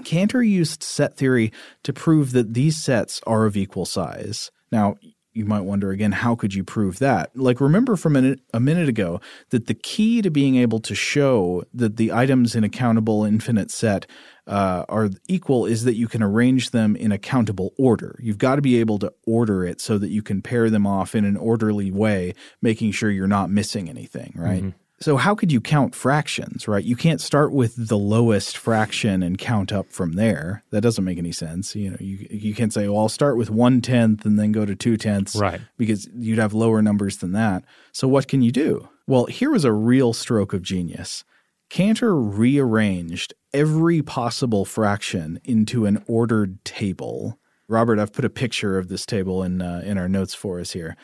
[0.05, 1.51] Cantor used set theory
[1.83, 4.49] to prove that these sets are of equal size.
[4.71, 4.95] Now,
[5.33, 7.35] you might wonder again, how could you prove that?
[7.37, 10.95] Like, remember from a minute, a minute ago that the key to being able to
[10.95, 14.07] show that the items in a countable infinite set
[14.47, 18.17] uh, are equal is that you can arrange them in a countable order.
[18.21, 21.13] You've got to be able to order it so that you can pair them off
[21.13, 24.63] in an orderly way, making sure you're not missing anything, right?
[24.99, 26.83] So how could you count fractions, right?
[26.83, 30.63] You can't start with the lowest fraction and count up from there.
[30.71, 31.75] That doesn't make any sense.
[31.75, 34.65] You know, you you can't say, "Well, I'll start with one tenth and then go
[34.65, 35.61] to two tenths," Right.
[35.77, 37.63] Because you'd have lower numbers than that.
[37.91, 38.89] So what can you do?
[39.05, 41.23] Well, here was a real stroke of genius.
[41.69, 47.37] Cantor rearranged every possible fraction into an ordered table.
[47.67, 50.71] Robert, I've put a picture of this table in uh, in our notes for us
[50.71, 50.97] here.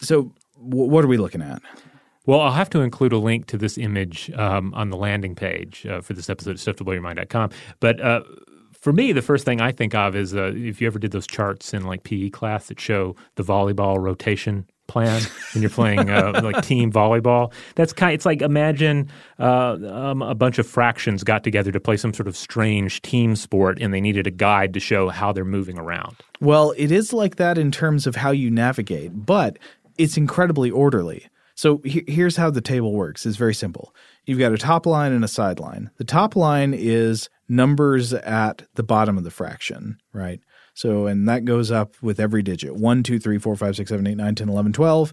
[0.00, 1.60] So, w- what are we looking at?
[2.26, 5.86] Well, I'll have to include a link to this image um, on the landing page
[5.86, 7.50] uh, for this episode of StuffToBlowYourMind.com.
[7.80, 8.22] But uh,
[8.72, 11.26] for me, the first thing I think of is uh, if you ever did those
[11.26, 15.22] charts in like PE class that show the volleyball rotation plan
[15.54, 17.52] when you're playing uh, like team volleyball.
[17.76, 18.12] That's kind.
[18.12, 19.08] It's like imagine
[19.38, 23.34] uh, um, a bunch of fractions got together to play some sort of strange team
[23.36, 26.16] sport, and they needed a guide to show how they're moving around.
[26.40, 29.58] Well, it is like that in terms of how you navigate, but
[29.96, 31.26] it's incredibly orderly.
[31.54, 33.26] So he- here's how the table works.
[33.26, 33.94] It's very simple.
[34.24, 35.90] You've got a top line and a side line.
[35.98, 40.40] The top line is numbers at the bottom of the fraction, right?
[40.74, 44.06] So, and that goes up with every digit 1, 2, 3, 4, 5, 6, 7,
[44.06, 45.12] 8, 9, 10, 11, 12.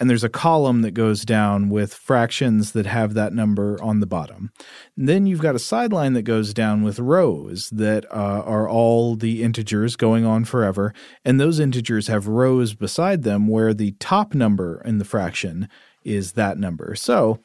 [0.00, 4.06] And there's a column that goes down with fractions that have that number on the
[4.06, 4.50] bottom.
[4.96, 9.14] And then you've got a sideline that goes down with rows that uh, are all
[9.14, 10.94] the integers going on forever.
[11.22, 15.68] And those integers have rows beside them where the top number in the fraction
[16.02, 16.94] is that number.
[16.94, 17.40] So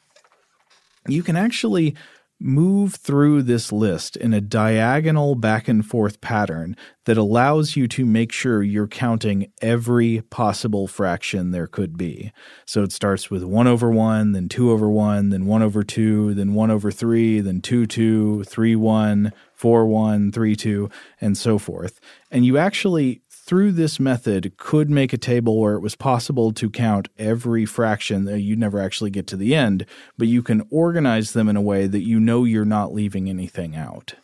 [1.08, 1.93] you can actually
[2.39, 6.75] move through this list in a diagonal back and forth pattern
[7.05, 12.31] that allows you to make sure you're counting every possible fraction there could be.
[12.65, 16.33] So it starts with 1 over 1, then 2 over 1, then 1 over 2,
[16.33, 20.89] then 1 over 3, then 2 2, 3 1, 4 1, 3 2,
[21.21, 21.99] and so forth.
[22.31, 26.69] And you actually through this method could make a table where it was possible to
[26.69, 29.85] count every fraction that you never actually get to the end,
[30.17, 33.75] but you can organize them in a way that you know you're not leaving anything
[33.75, 34.15] out.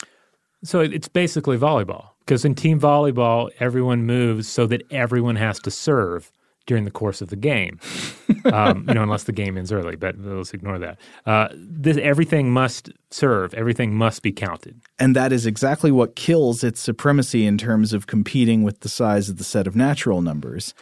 [0.64, 5.72] So it's basically volleyball because in team volleyball, everyone moves so that everyone has to
[5.72, 6.32] serve
[6.66, 7.80] during the course of the game.
[8.54, 11.00] um, you know, unless the game ends early, but let's ignore that.
[11.26, 13.54] Uh, this, everything must serve.
[13.54, 14.82] Everything must be counted.
[15.00, 19.30] And that is exactly what kills its supremacy in terms of competing with the size
[19.30, 20.74] of the set of natural numbers.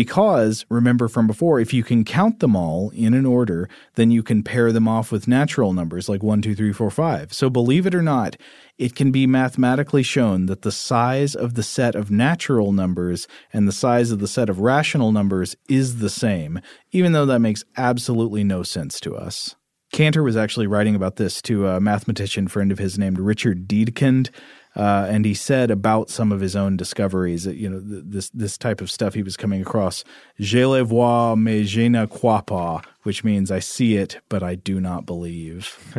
[0.00, 4.22] Because, remember from before, if you can count them all in an order, then you
[4.22, 7.34] can pair them off with natural numbers like 1, 2, 3, 4, 5.
[7.34, 8.38] So, believe it or not,
[8.78, 13.68] it can be mathematically shown that the size of the set of natural numbers and
[13.68, 17.62] the size of the set of rational numbers is the same, even though that makes
[17.76, 19.54] absolutely no sense to us.
[19.92, 24.30] Cantor was actually writing about this to a mathematician friend of his named Richard Dedekind.
[24.76, 28.30] Uh, and he said about some of his own discoveries that you know th- this
[28.30, 30.04] this type of stuff he was coming across.
[30.38, 34.54] Je le vois, mais je ne crois pas, which means I see it, but I
[34.54, 35.76] do not believe.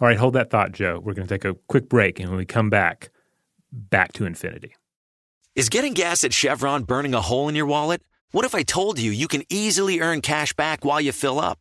[0.00, 1.00] All right, hold that thought, Joe.
[1.02, 3.10] We're going to take a quick break, and when we come back,
[3.72, 4.74] back to infinity.
[5.54, 8.02] Is getting gas at Chevron burning a hole in your wallet?
[8.32, 11.60] What if I told you you can easily earn cash back while you fill up?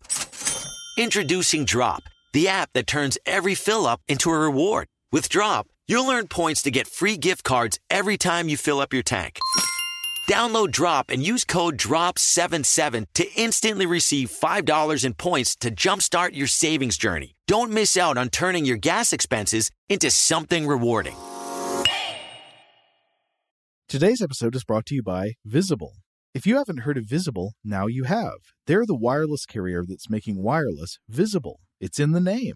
[0.98, 2.02] Introducing Drop,
[2.34, 4.88] the app that turns every fill up into a reward.
[5.12, 8.94] With Drop, you'll earn points to get free gift cards every time you fill up
[8.94, 9.40] your tank.
[10.30, 16.48] Download Drop and use code DROP77 to instantly receive $5 in points to jumpstart your
[16.48, 17.36] savings journey.
[17.48, 21.16] Don't miss out on turning your gas expenses into something rewarding.
[23.90, 25.98] Today's episode is brought to you by Visible.
[26.34, 28.38] If you haven't heard of Visible, now you have.
[28.66, 31.60] They're the wireless carrier that's making wireless visible.
[31.80, 32.56] It's in the name.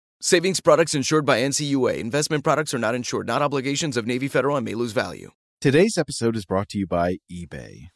[0.23, 1.97] Savings products insured by NCUA.
[1.97, 5.31] Investment products are not insured, not obligations of Navy Federal and may lose value.
[5.59, 7.87] Today's episode is brought to you by eBay.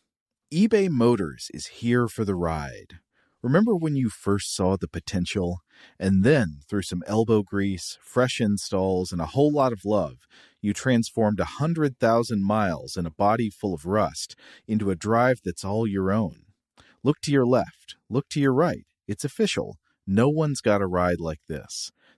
[0.51, 2.95] eBay Motors is here for the ride.
[3.43, 5.59] Remember when you first saw the potential?
[5.99, 10.15] And then, through some elbow grease, fresh installs, and a whole lot of love,
[10.63, 14.35] you transformed a 100,000 miles and a body full of rust
[14.67, 16.45] into a drive that's all your own.
[17.03, 18.87] Look to your left, look to your right.
[19.07, 19.77] It's official.
[20.07, 21.91] No one's got a ride like this.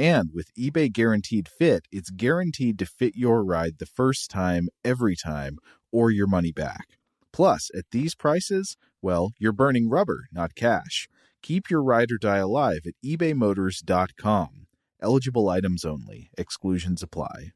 [0.00, 5.14] And with eBay Guaranteed Fit, it's guaranteed to fit your ride the first time, every
[5.14, 5.58] time,
[5.92, 6.96] or your money back.
[7.34, 11.06] Plus, at these prices, well, you're burning rubber, not cash.
[11.42, 14.66] Keep your ride or die alive at ebaymotors.com.
[15.02, 16.30] Eligible items only.
[16.38, 17.52] Exclusions apply.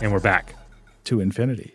[0.00, 0.54] And we're back.
[1.06, 1.74] To infinity.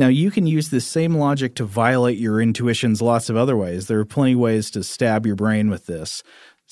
[0.00, 3.86] Now, you can use this same logic to violate your intuitions lots of other ways.
[3.86, 6.22] There are plenty of ways to stab your brain with this.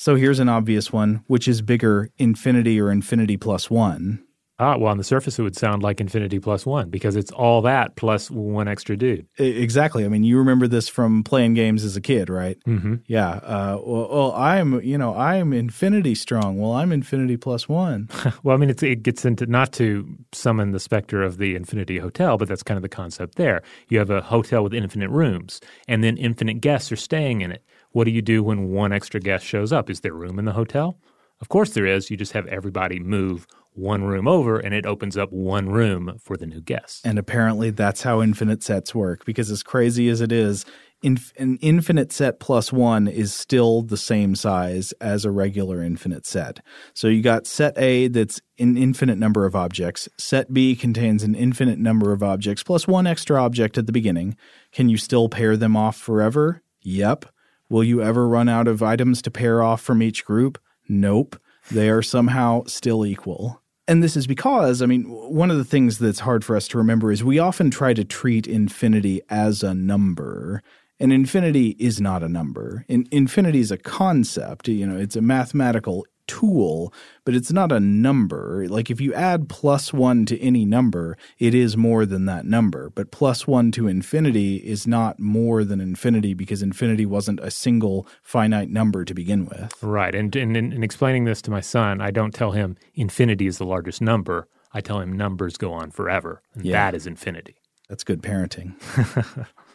[0.00, 4.22] So here's an obvious one which is bigger, infinity or infinity plus one?
[4.60, 7.62] Ah, well, on the surface, it would sound like infinity plus one because it's all
[7.62, 9.26] that plus one extra dude.
[9.38, 10.04] Exactly.
[10.04, 12.58] I mean, you remember this from playing games as a kid, right?
[12.64, 12.94] Mm-hmm.
[13.06, 13.28] Yeah.
[13.28, 16.60] Uh, well, well, I'm, you know, I'm infinity strong.
[16.60, 18.08] Well, I'm infinity plus one.
[18.44, 22.38] well, I mean, it gets into not to summon the specter of the infinity hotel,
[22.38, 23.62] but that's kind of the concept there.
[23.88, 27.64] You have a hotel with infinite rooms, and then infinite guests are staying in it.
[27.92, 29.90] What do you do when one extra guest shows up?
[29.90, 30.98] Is there room in the hotel?
[31.40, 32.10] Of course there is.
[32.10, 36.36] You just have everybody move one room over and it opens up one room for
[36.36, 37.00] the new guests.
[37.04, 40.64] And apparently that's how infinite sets work because as crazy as it is,
[41.04, 46.58] an infinite set plus one is still the same size as a regular infinite set.
[46.92, 50.08] So you got set A that's an infinite number of objects.
[50.18, 54.36] Set B contains an infinite number of objects plus one extra object at the beginning.
[54.72, 56.64] Can you still pair them off forever?
[56.80, 57.26] Yep.
[57.68, 60.58] Will you ever run out of items to pair off from each group?
[60.88, 61.40] Nope.
[61.70, 63.62] They are somehow still equal.
[63.86, 66.78] And this is because, I mean, one of the things that's hard for us to
[66.78, 70.62] remember is we often try to treat infinity as a number.
[71.00, 72.84] And infinity is not a number.
[72.88, 76.92] In, infinity is a concept, you know, it's a mathematical tool,
[77.24, 78.68] but it's not a number.
[78.68, 82.90] Like if you add plus one to any number, it is more than that number.
[82.90, 88.06] But plus one to infinity is not more than infinity because infinity wasn't a single
[88.22, 89.74] finite number to begin with.
[89.82, 90.14] Right.
[90.14, 93.66] And in, in explaining this to my son, I don't tell him infinity is the
[93.66, 94.46] largest number.
[94.72, 96.42] I tell him numbers go on forever.
[96.54, 96.72] And yeah.
[96.72, 97.56] that is infinity.
[97.88, 98.74] That's good parenting.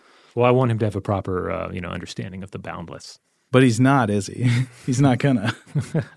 [0.35, 3.19] well, I want him to have a proper, uh, you know, understanding of the boundless.
[3.53, 4.49] But he's not, is he?
[4.87, 5.55] he's not gonna.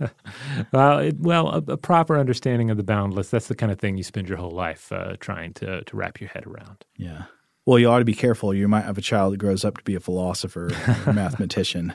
[0.72, 4.03] well, it, well, a, a, proper understanding of the boundless—that's the kind of thing you
[4.03, 6.87] spend your whole life uh, trying to to wrap your head around.
[6.97, 7.24] Yeah.
[7.66, 8.55] Well, you ought to be careful.
[8.55, 11.93] You might have a child that grows up to be a philosopher, or a mathematician.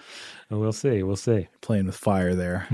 [0.51, 1.01] we'll see.
[1.01, 1.47] We'll see.
[1.61, 2.67] Playing with fire there.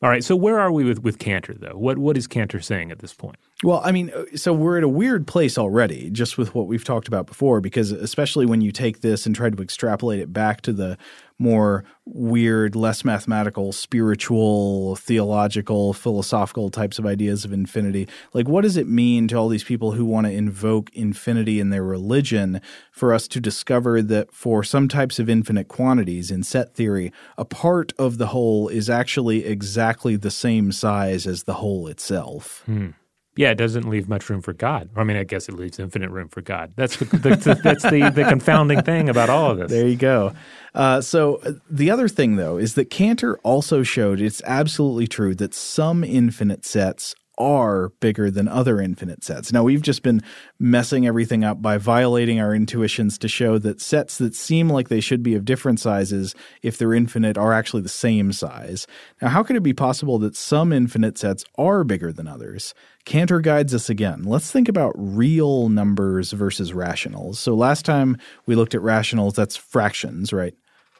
[0.00, 0.24] All right.
[0.24, 1.76] So where are we with, with Cantor, though?
[1.76, 3.36] What what is Cantor saying at this point?
[3.64, 6.84] Well, I mean, uh, so we're at a weird place already, just with what we've
[6.84, 10.60] talked about before, because especially when you take this and try to extrapolate it back
[10.60, 10.96] to the
[11.40, 18.08] more weird, less mathematical, spiritual, theological, philosophical types of ideas of infinity.
[18.32, 21.70] Like, what does it mean to all these people who want to invoke infinity in
[21.70, 22.60] their religion
[22.92, 27.44] for us to discover that for some types of infinite quantities in set theory, a
[27.44, 32.62] part of the whole is actually exactly the same size as the whole itself?
[32.66, 32.90] Hmm
[33.38, 34.90] yeah, it doesn't leave much room for God.
[34.96, 36.72] I mean, I guess it leaves infinite room for God.
[36.74, 39.70] That's the, the that's the, the confounding thing about all of this.
[39.70, 40.32] There you go.
[40.74, 45.36] Uh, so uh, the other thing, though, is that Cantor also showed it's absolutely true
[45.36, 49.52] that some infinite sets are bigger than other infinite sets.
[49.52, 50.20] Now, we've just been
[50.58, 55.00] messing everything up by violating our intuitions to show that sets that seem like they
[55.00, 58.86] should be of different sizes, if they're infinite, are actually the same size.
[59.22, 62.74] Now, how could it be possible that some infinite sets are bigger than others?
[63.04, 64.24] Cantor guides us again.
[64.24, 67.38] Let's think about real numbers versus rationals.
[67.38, 70.54] So, last time we looked at rationals, that's fractions, right?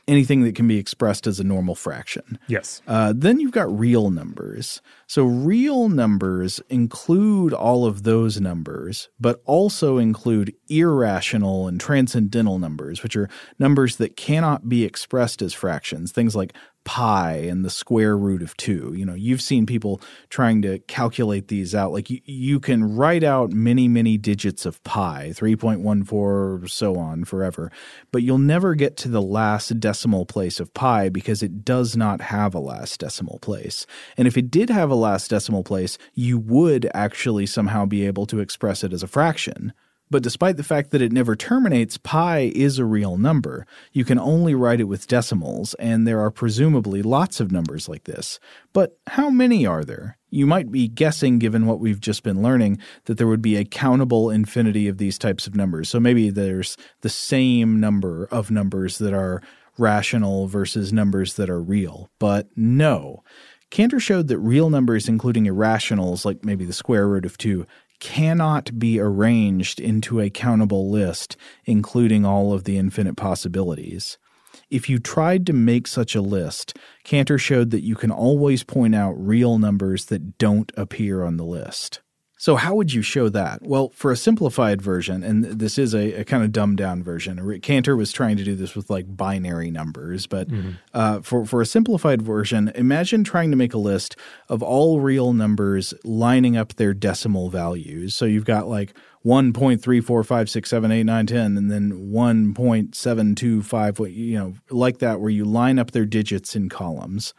[0.08, 2.38] Anything that can be expressed as a normal fraction.
[2.48, 2.82] Yes.
[2.88, 4.80] Uh, then you've got real numbers.
[5.06, 13.02] So real numbers include all of those numbers, but also include irrational and transcendental numbers,
[13.02, 13.28] which are
[13.58, 16.10] numbers that cannot be expressed as fractions.
[16.10, 16.54] Things like
[16.88, 18.94] pi and the square root of 2.
[18.96, 21.92] You know, you've seen people trying to calculate these out.
[21.92, 27.70] Like you, you can write out many, many digits of pi, 3.14, so on, forever.
[28.10, 32.22] But you'll never get to the last decimal place of pi because it does not
[32.22, 33.84] have a last decimal place.
[34.16, 38.24] And if it did have a last decimal place, you would actually somehow be able
[38.24, 39.74] to express it as a fraction.
[40.10, 43.66] But despite the fact that it never terminates, pi is a real number.
[43.92, 48.04] You can only write it with decimals, and there are presumably lots of numbers like
[48.04, 48.40] this.
[48.72, 50.16] But how many are there?
[50.30, 53.64] You might be guessing, given what we've just been learning, that there would be a
[53.64, 55.88] countable infinity of these types of numbers.
[55.88, 59.42] So maybe there's the same number of numbers that are
[59.78, 62.10] rational versus numbers that are real.
[62.18, 63.22] But no.
[63.70, 67.66] Cantor showed that real numbers, including irrationals, like maybe the square root of 2,
[68.00, 74.18] cannot be arranged into a countable list, including all of the infinite possibilities.
[74.70, 78.94] If you tried to make such a list, Cantor showed that you can always point
[78.94, 82.00] out real numbers that don't appear on the list.
[82.40, 83.62] So, how would you show that?
[83.62, 87.60] Well, for a simplified version, and this is a, a kind of dumbed down version,
[87.60, 90.70] Cantor was trying to do this with like binary numbers, but mm-hmm.
[90.94, 94.14] uh, for, for a simplified version, imagine trying to make a list
[94.48, 98.14] of all real numbers lining up their decimal values.
[98.14, 98.94] So, you've got like
[99.26, 106.68] 1.345678 and then 1.725 you know like that where you line up their digits in
[106.68, 107.34] columns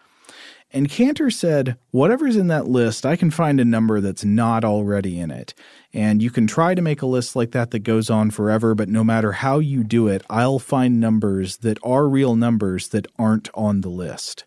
[0.72, 5.20] and Cantor said, whatever's in that list, I can find a number that's not already
[5.20, 5.55] in it.
[5.93, 8.88] And you can try to make a list like that that goes on forever, but
[8.88, 13.49] no matter how you do it, I'll find numbers that are real numbers that aren't
[13.55, 14.45] on the list.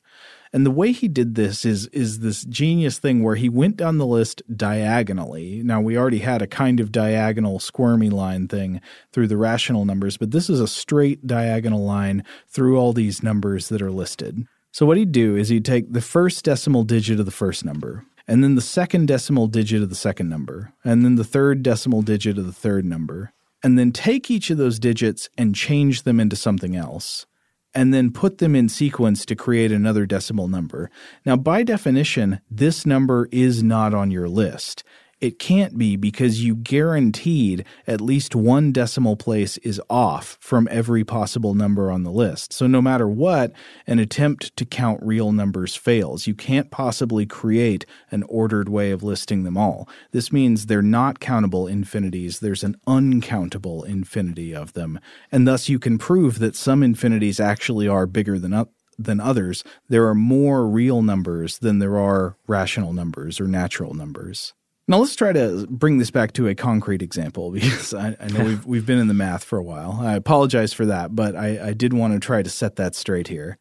[0.52, 3.96] And the way he did this is is this genius thing where he went down
[3.96, 5.62] the list diagonally.
[5.64, 10.18] Now we already had a kind of diagonal squirmy line thing through the rational numbers,
[10.18, 14.46] but this is a straight diagonal line through all these numbers that are listed.
[14.72, 18.06] So what he'd do is he'd take the first decimal digit of the first number,
[18.26, 22.00] and then the second decimal digit of the second number, and then the third decimal
[22.00, 26.18] digit of the third number, and then take each of those digits and change them
[26.18, 27.26] into something else,
[27.74, 30.90] and then put them in sequence to create another decimal number.
[31.26, 34.84] Now, by definition, this number is not on your list.
[35.22, 41.04] It can't be because you guaranteed at least one decimal place is off from every
[41.04, 42.52] possible number on the list.
[42.52, 43.52] So no matter what,
[43.86, 46.26] an attempt to count real numbers fails.
[46.26, 49.88] You can't possibly create an ordered way of listing them all.
[50.10, 52.40] This means they're not countable infinities.
[52.40, 54.98] There's an uncountable infinity of them.
[55.30, 58.66] And thus you can prove that some infinities actually are bigger than
[58.98, 59.62] than others.
[59.88, 64.52] There are more real numbers than there are rational numbers or natural numbers.
[64.92, 68.44] Now let's try to bring this back to a concrete example because I, I know
[68.44, 69.98] we've we've been in the math for a while.
[70.02, 73.28] I apologize for that, but I, I did want to try to set that straight
[73.28, 73.56] here.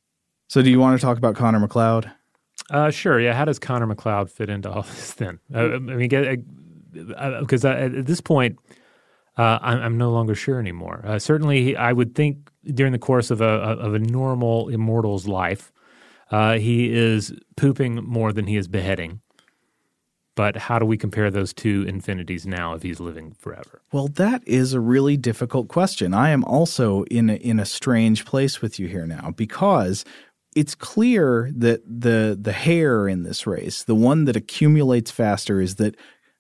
[0.50, 2.12] So, do you want to talk about Connor MacLeod?
[2.70, 3.18] Uh, sure.
[3.18, 3.34] Yeah.
[3.34, 5.40] How does Connor MacLeod fit into all this then?
[5.56, 6.10] Uh, I mean,
[7.40, 8.60] because uh, uh, at this point,
[9.38, 11.02] uh, I'm, I'm, no longer sure anymore.
[11.06, 15.72] Uh, certainly, I would think during the course of a of a normal immortal's life,
[16.30, 19.21] he is pooping more than he is beheading.
[20.36, 23.82] But how do we compare those two infinities now if he's living forever?
[23.92, 26.14] Well, that is a really difficult question.
[26.14, 30.06] I am also in a, in a strange place with you here now because
[30.56, 35.76] it's clear that the the hare in this race, the one that accumulates faster, is
[35.76, 35.96] that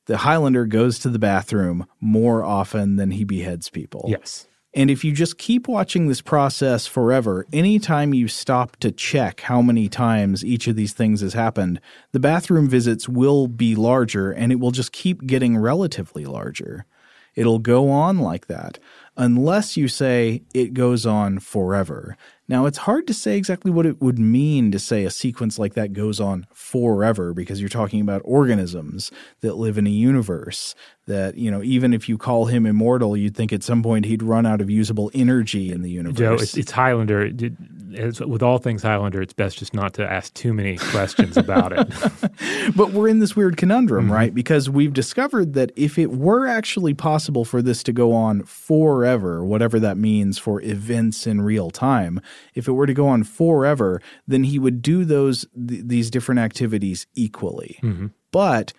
[0.05, 4.05] the Highlander goes to the bathroom more often than he beheads people.
[4.07, 4.47] Yes.
[4.73, 9.61] And if you just keep watching this process forever, anytime you stop to check how
[9.61, 11.81] many times each of these things has happened,
[12.13, 16.85] the bathroom visits will be larger and it will just keep getting relatively larger.
[17.35, 18.79] It'll go on like that
[19.17, 22.17] unless you say it goes on forever.
[22.47, 25.73] Now, it's hard to say exactly what it would mean to say a sequence like
[25.73, 29.11] that goes on forever because you're talking about organisms
[29.41, 30.75] that live in a universe
[31.07, 34.21] that, you know, even if you call him immortal, you'd think at some point he'd
[34.21, 36.17] run out of usable energy in the universe.
[36.17, 37.25] Joe, it's, it's Highlander.
[37.25, 37.53] It,
[37.91, 41.73] it's, with all things Highlander, it's best just not to ask too many questions about
[41.73, 42.75] it.
[42.75, 44.13] but we're in this weird conundrum, mm-hmm.
[44.13, 44.33] right?
[44.33, 49.43] Because we've discovered that if it were actually possible for this to go on forever,
[49.43, 52.21] whatever that means for events in real time,
[52.53, 56.39] if it were to go on forever, then he would do those th- these different
[56.39, 57.79] activities equally.
[57.81, 58.07] Mm-hmm.
[58.31, 58.73] But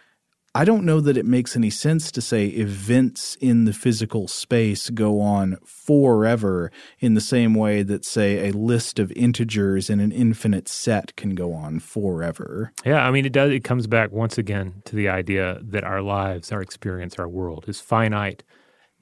[0.54, 4.90] I don't know that it makes any sense to say events in the physical space
[4.90, 10.12] go on forever in the same way that, say, a list of integers in an
[10.12, 12.70] infinite set can go on forever.
[12.84, 13.50] Yeah, I mean, it does.
[13.50, 17.64] It comes back once again to the idea that our lives, our experience, our world
[17.66, 18.42] is finite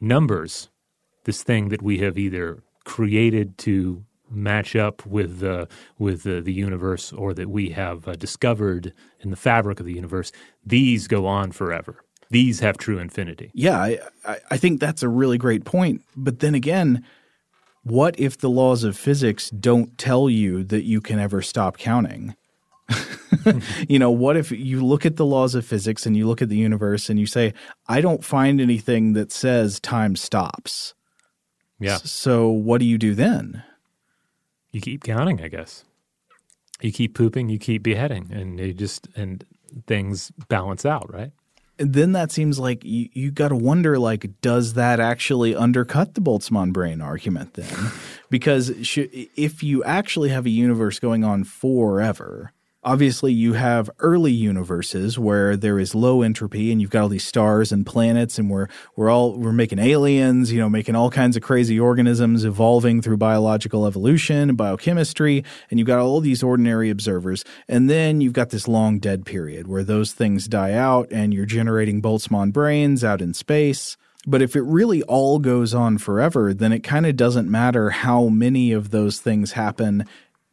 [0.00, 0.70] numbers.
[1.24, 5.66] This thing that we have either created to match up with uh,
[5.98, 9.94] with uh, the universe or that we have uh, discovered in the fabric of the
[9.94, 10.32] universe,
[10.64, 12.04] these go on forever.
[12.30, 13.50] These have true infinity.
[13.54, 16.02] Yeah, I, I, I think that's a really great point.
[16.16, 17.04] But then again,
[17.82, 22.36] what if the laws of physics don't tell you that you can ever stop counting?
[23.88, 26.48] you know, what if you look at the laws of physics and you look at
[26.48, 27.52] the universe and you say,
[27.88, 30.94] I don't find anything that says time stops.
[31.78, 31.96] Yeah.
[31.96, 33.64] So what do you do then?
[34.72, 35.84] You keep counting, I guess.
[36.80, 39.44] You keep pooping, you keep beheading, and you just and
[39.86, 41.32] things balance out, right?
[41.78, 46.14] And then that seems like you, you got to wonder like does that actually undercut
[46.14, 47.90] the Boltzmann brain argument then?
[48.30, 52.52] because if you actually have a universe going on forever,
[52.82, 57.26] Obviously, you have early universes where there is low entropy, and you've got all these
[57.26, 61.36] stars and planets, and we're we're all we're making aliens, you know, making all kinds
[61.36, 66.88] of crazy organisms evolving through biological evolution and biochemistry, and you've got all these ordinary
[66.88, 71.34] observers, and then you've got this long dead period where those things die out, and
[71.34, 73.98] you're generating Boltzmann brains out in space.
[74.26, 78.28] But if it really all goes on forever, then it kind of doesn't matter how
[78.28, 80.06] many of those things happen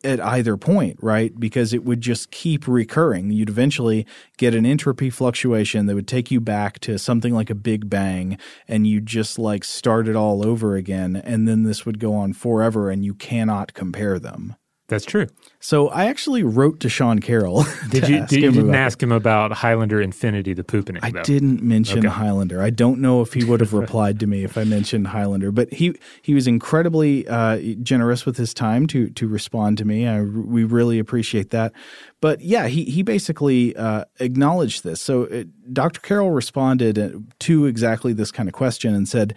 [0.04, 1.38] at either point, right?
[1.40, 3.32] Because it would just keep recurring.
[3.32, 4.06] You'd eventually
[4.38, 8.38] get an entropy fluctuation that would take you back to something like a big bang
[8.68, 11.16] and you'd just like start it all over again.
[11.16, 14.56] And then this would go on forever and you cannot compare them.
[14.90, 15.28] That's true.
[15.60, 17.66] So I actually wrote to Sean Carroll.
[17.90, 18.26] Did you?
[18.26, 20.98] Did, you didn't ask him about Highlander Infinity, the pooping?
[21.02, 22.08] I didn't mention okay.
[22.08, 22.62] Highlander.
[22.62, 25.74] I don't know if he would have replied to me if I mentioned Highlander, but
[25.74, 30.08] he he was incredibly uh, generous with his time to to respond to me.
[30.08, 31.74] I, we really appreciate that.
[32.22, 35.02] But yeah, he he basically uh, acknowledged this.
[35.02, 36.00] So uh, Dr.
[36.00, 37.10] Carroll responded uh,
[37.40, 39.36] to exactly this kind of question and said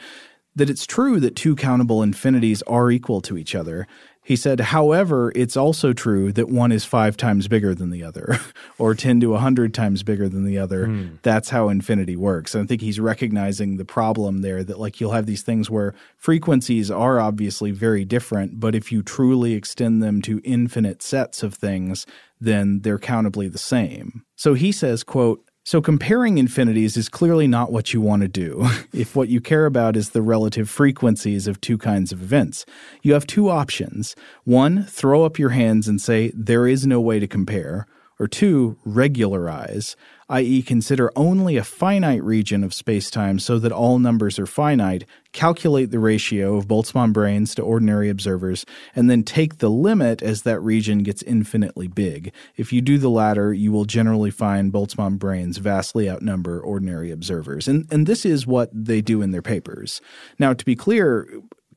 [0.57, 3.87] that it's true that two countable infinities are equal to each other.
[4.31, 8.39] He said, however, it's also true that one is five times bigger than the other,
[8.79, 10.87] or 10 to 100 times bigger than the other.
[10.87, 11.19] Mm.
[11.23, 12.55] That's how infinity works.
[12.55, 15.97] And I think he's recognizing the problem there that, like, you'll have these things where
[16.17, 21.55] frequencies are obviously very different, but if you truly extend them to infinite sets of
[21.55, 22.07] things,
[22.41, 24.25] then they're countably the same.
[24.37, 28.67] So he says, quote, so comparing infinities is clearly not what you want to do
[28.93, 32.65] if what you care about is the relative frequencies of two kinds of events.
[33.03, 34.17] You have two options.
[34.45, 37.87] One, throw up your hands and say there is no way to compare,
[38.19, 39.97] or two, regularize
[40.31, 45.91] i.e., consider only a finite region of spacetime so that all numbers are finite, calculate
[45.91, 48.65] the ratio of Boltzmann brains to ordinary observers,
[48.95, 52.33] and then take the limit as that region gets infinitely big.
[52.57, 57.67] If you do the latter, you will generally find Boltzmann brains vastly outnumber ordinary observers.
[57.69, 60.01] And, and this is what they do in their papers.
[60.39, 61.29] Now, to be clear,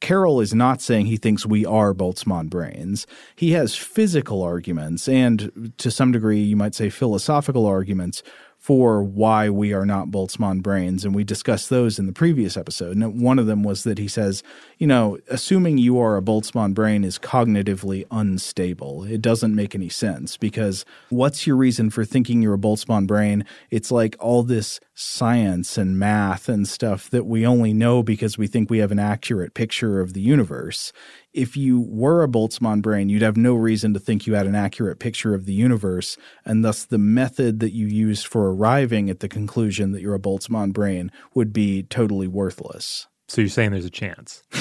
[0.03, 3.07] Carroll is not saying he thinks we are Boltzmann brains.
[3.37, 8.21] He has physical arguments and, to some degree, you might say philosophical arguments
[8.63, 11.03] for why we are not Boltzmann brains.
[11.03, 12.95] And we discussed those in the previous episode.
[12.95, 14.41] And one of them was that he says,
[14.77, 19.03] you know, assuming you are a Boltzmann brain is cognitively unstable.
[19.03, 23.43] It doesn't make any sense because what's your reason for thinking you're a Boltzmann brain?
[23.69, 28.47] It's like all this science and math and stuff that we only know because we
[28.47, 30.93] think we have an accurate picture of the universe
[31.33, 34.55] if you were a Boltzmann brain, you'd have no reason to think you had an
[34.55, 39.19] accurate picture of the universe, and thus the method that you used for arriving at
[39.19, 43.07] the conclusion that you're a Boltzmann brain would be totally worthless.
[43.27, 44.43] So you're saying there's a chance?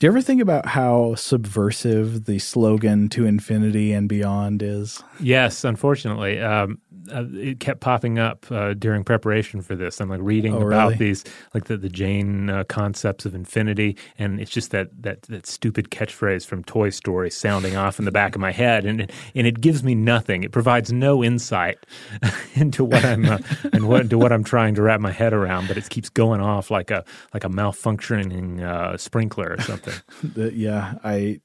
[0.00, 5.02] Do you ever think about how subversive the slogan "To Infinity and Beyond" is?
[5.18, 6.40] Yes, unfortunately.
[6.40, 6.78] Um,
[7.12, 10.00] uh, it kept popping up uh, during preparation for this.
[10.00, 10.96] I'm like reading oh, about really?
[10.96, 15.46] these, like the the Jain uh, concepts of infinity, and it's just that that that
[15.46, 19.46] stupid catchphrase from Toy Story sounding off in the back of my head, and and
[19.46, 20.44] it gives me nothing.
[20.44, 21.78] It provides no insight
[22.54, 23.38] into what I'm uh,
[23.72, 25.68] and what into what I'm trying to wrap my head around.
[25.68, 27.04] But it keeps going off like a
[27.34, 29.94] like a malfunctioning uh, sprinkler or something.
[30.54, 31.40] yeah, I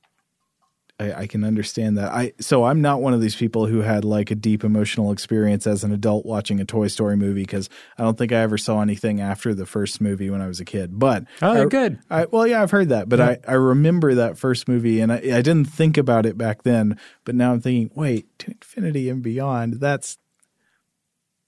[1.00, 2.12] I, I, can understand that.
[2.12, 5.66] I so I'm not one of these people who had like a deep emotional experience
[5.66, 7.68] as an adult watching a Toy Story movie because
[7.98, 10.66] I don't think I ever saw anything after the first movie when I was a
[10.66, 11.00] kid.
[11.00, 12.00] But oh, I, good.
[12.10, 13.36] I, well, yeah, I've heard that, but yeah.
[13.48, 17.00] I, I remember that first movie and I, I didn't think about it back then.
[17.26, 19.80] But now I'm thinking, wait, to infinity and beyond.
[19.80, 20.18] That's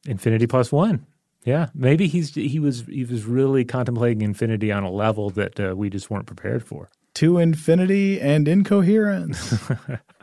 [0.08, 1.06] infinity plus one.
[1.44, 5.76] Yeah, maybe he's he was he was really contemplating infinity on a level that uh,
[5.76, 9.56] we just weren't prepared for to infinity and incoherence.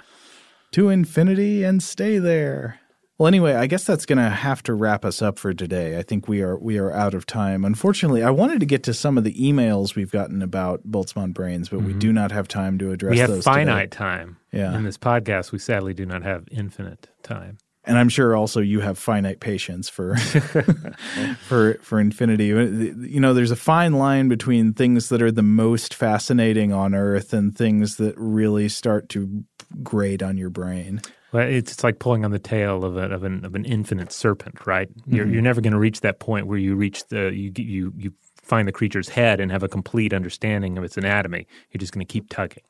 [0.73, 2.81] to infinity and stay there.
[3.19, 5.99] Well, anyway, I guess that's going to have to wrap us up for today.
[5.99, 7.65] I think we are we are out of time.
[7.65, 11.69] Unfortunately, I wanted to get to some of the emails we've gotten about Boltzmann brains,
[11.69, 11.99] but we mm-hmm.
[12.01, 14.05] do not have time to address we have finite today.
[14.05, 14.39] time.
[14.51, 14.75] Yeah.
[14.75, 17.59] In this podcast, we sadly do not have infinite time.
[17.85, 20.17] And I'm sure also you have finite patience for
[21.49, 22.47] for for infinity.
[22.47, 27.33] You know, there's a fine line between things that are the most fascinating on Earth
[27.33, 29.45] and things that really start to
[29.83, 31.01] grate on your brain.
[31.33, 34.13] Well, it's, it's like pulling on the tail of, a, of an of an infinite
[34.13, 34.89] serpent, right?
[35.07, 35.33] You're Mhm.
[35.33, 38.67] you're never going to reach that point where you reach the you you you find
[38.69, 41.47] the creature's head and have a complete understanding of its anatomy.
[41.71, 42.63] You're just going to keep tugging,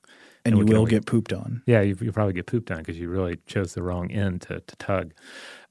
[0.44, 1.62] And you will only- get pooped on.
[1.66, 4.60] Yeah, you you probably get pooped on because you really chose the wrong end to,
[4.60, 5.12] to tug.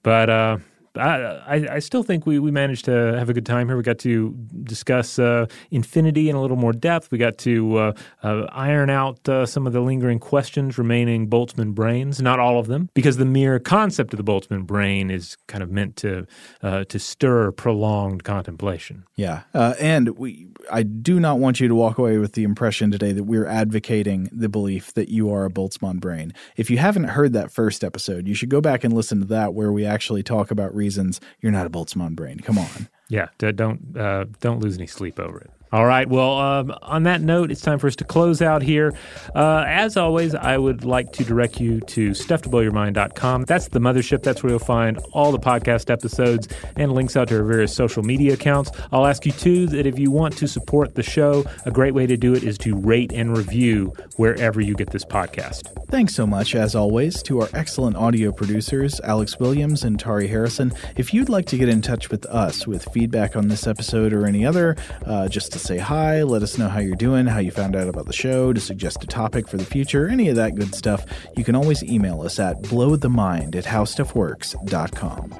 [0.03, 0.57] But uh,
[0.95, 3.77] I, I still think we, we managed to have a good time here.
[3.77, 7.11] We got to discuss uh, infinity in a little more depth.
[7.11, 7.93] We got to uh,
[8.23, 12.22] uh, iron out uh, some of the lingering questions remaining Boltzmann brains.
[12.22, 15.72] Not all of them, because the mere concept of the Boltzmann brain is kind of
[15.72, 16.27] meant to
[16.61, 19.05] uh, to stir prolonged contemplation.
[19.15, 22.91] Yeah, uh, and we I do not want you to walk away with the impression
[22.91, 26.34] today that we're advocating the belief that you are a Boltzmann brain.
[26.57, 29.53] If you haven't heard that first episode, you should go back and listen to that
[29.53, 32.40] where we actually talk about reasons you're not a Boltzmann brain.
[32.40, 32.90] Come on.
[33.10, 35.52] Yeah, don't uh, don't lose any sleep over it.
[35.72, 36.07] All right.
[36.07, 38.93] Well, um, on that note, it's time for us to close out here.
[39.34, 43.45] Uh, as always, I would like to direct you to stufftoblowyourmind.com.
[43.45, 44.22] That's the mothership.
[44.22, 48.03] That's where you'll find all the podcast episodes and links out to our various social
[48.03, 48.72] media accounts.
[48.91, 52.06] I'll ask you, too, that if you want to support the show, a great way
[52.06, 55.69] to do it is to rate and review wherever you get this podcast.
[55.88, 60.73] Thanks so much, as always, to our excellent audio producers, Alex Williams and Tari Harrison.
[60.98, 64.26] If you'd like to get in touch with us with feedback on this episode or
[64.26, 64.76] any other,
[65.06, 67.88] uh, just to say hi, let us know how you're doing, how you found out
[67.88, 71.06] about the show, to suggest a topic for the future, any of that good stuff,
[71.38, 75.32] you can always email us at blowthemind at howstuffworks.com.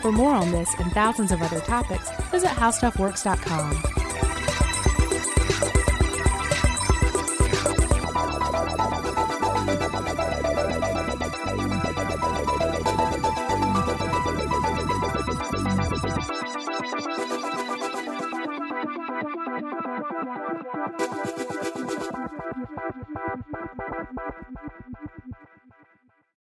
[0.00, 4.03] For more on this and thousands of other topics, visit howstuffworks.com.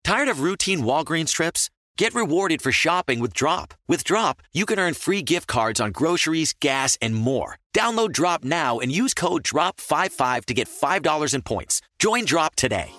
[0.08, 1.70] Tired of routine Walgreens trips?
[1.98, 3.74] Get rewarded for shopping with Drop.
[3.90, 7.58] With Drop, you can earn free gift cards on groceries, gas, and more.
[7.76, 11.82] Download Drop now and use code DROP55 to get $5 in points.
[12.00, 12.90] Join Drop today.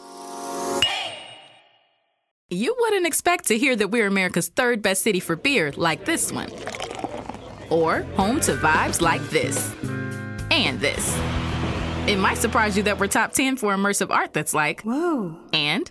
[2.50, 6.30] You wouldn't expect to hear that we're America's third best city for beer like this
[6.30, 6.50] one.
[7.70, 9.74] Or home to vibes like this.
[10.50, 11.18] And this.
[12.06, 15.38] It might surprise you that we're top 10 for immersive art that's like, whoa.
[15.54, 15.90] And,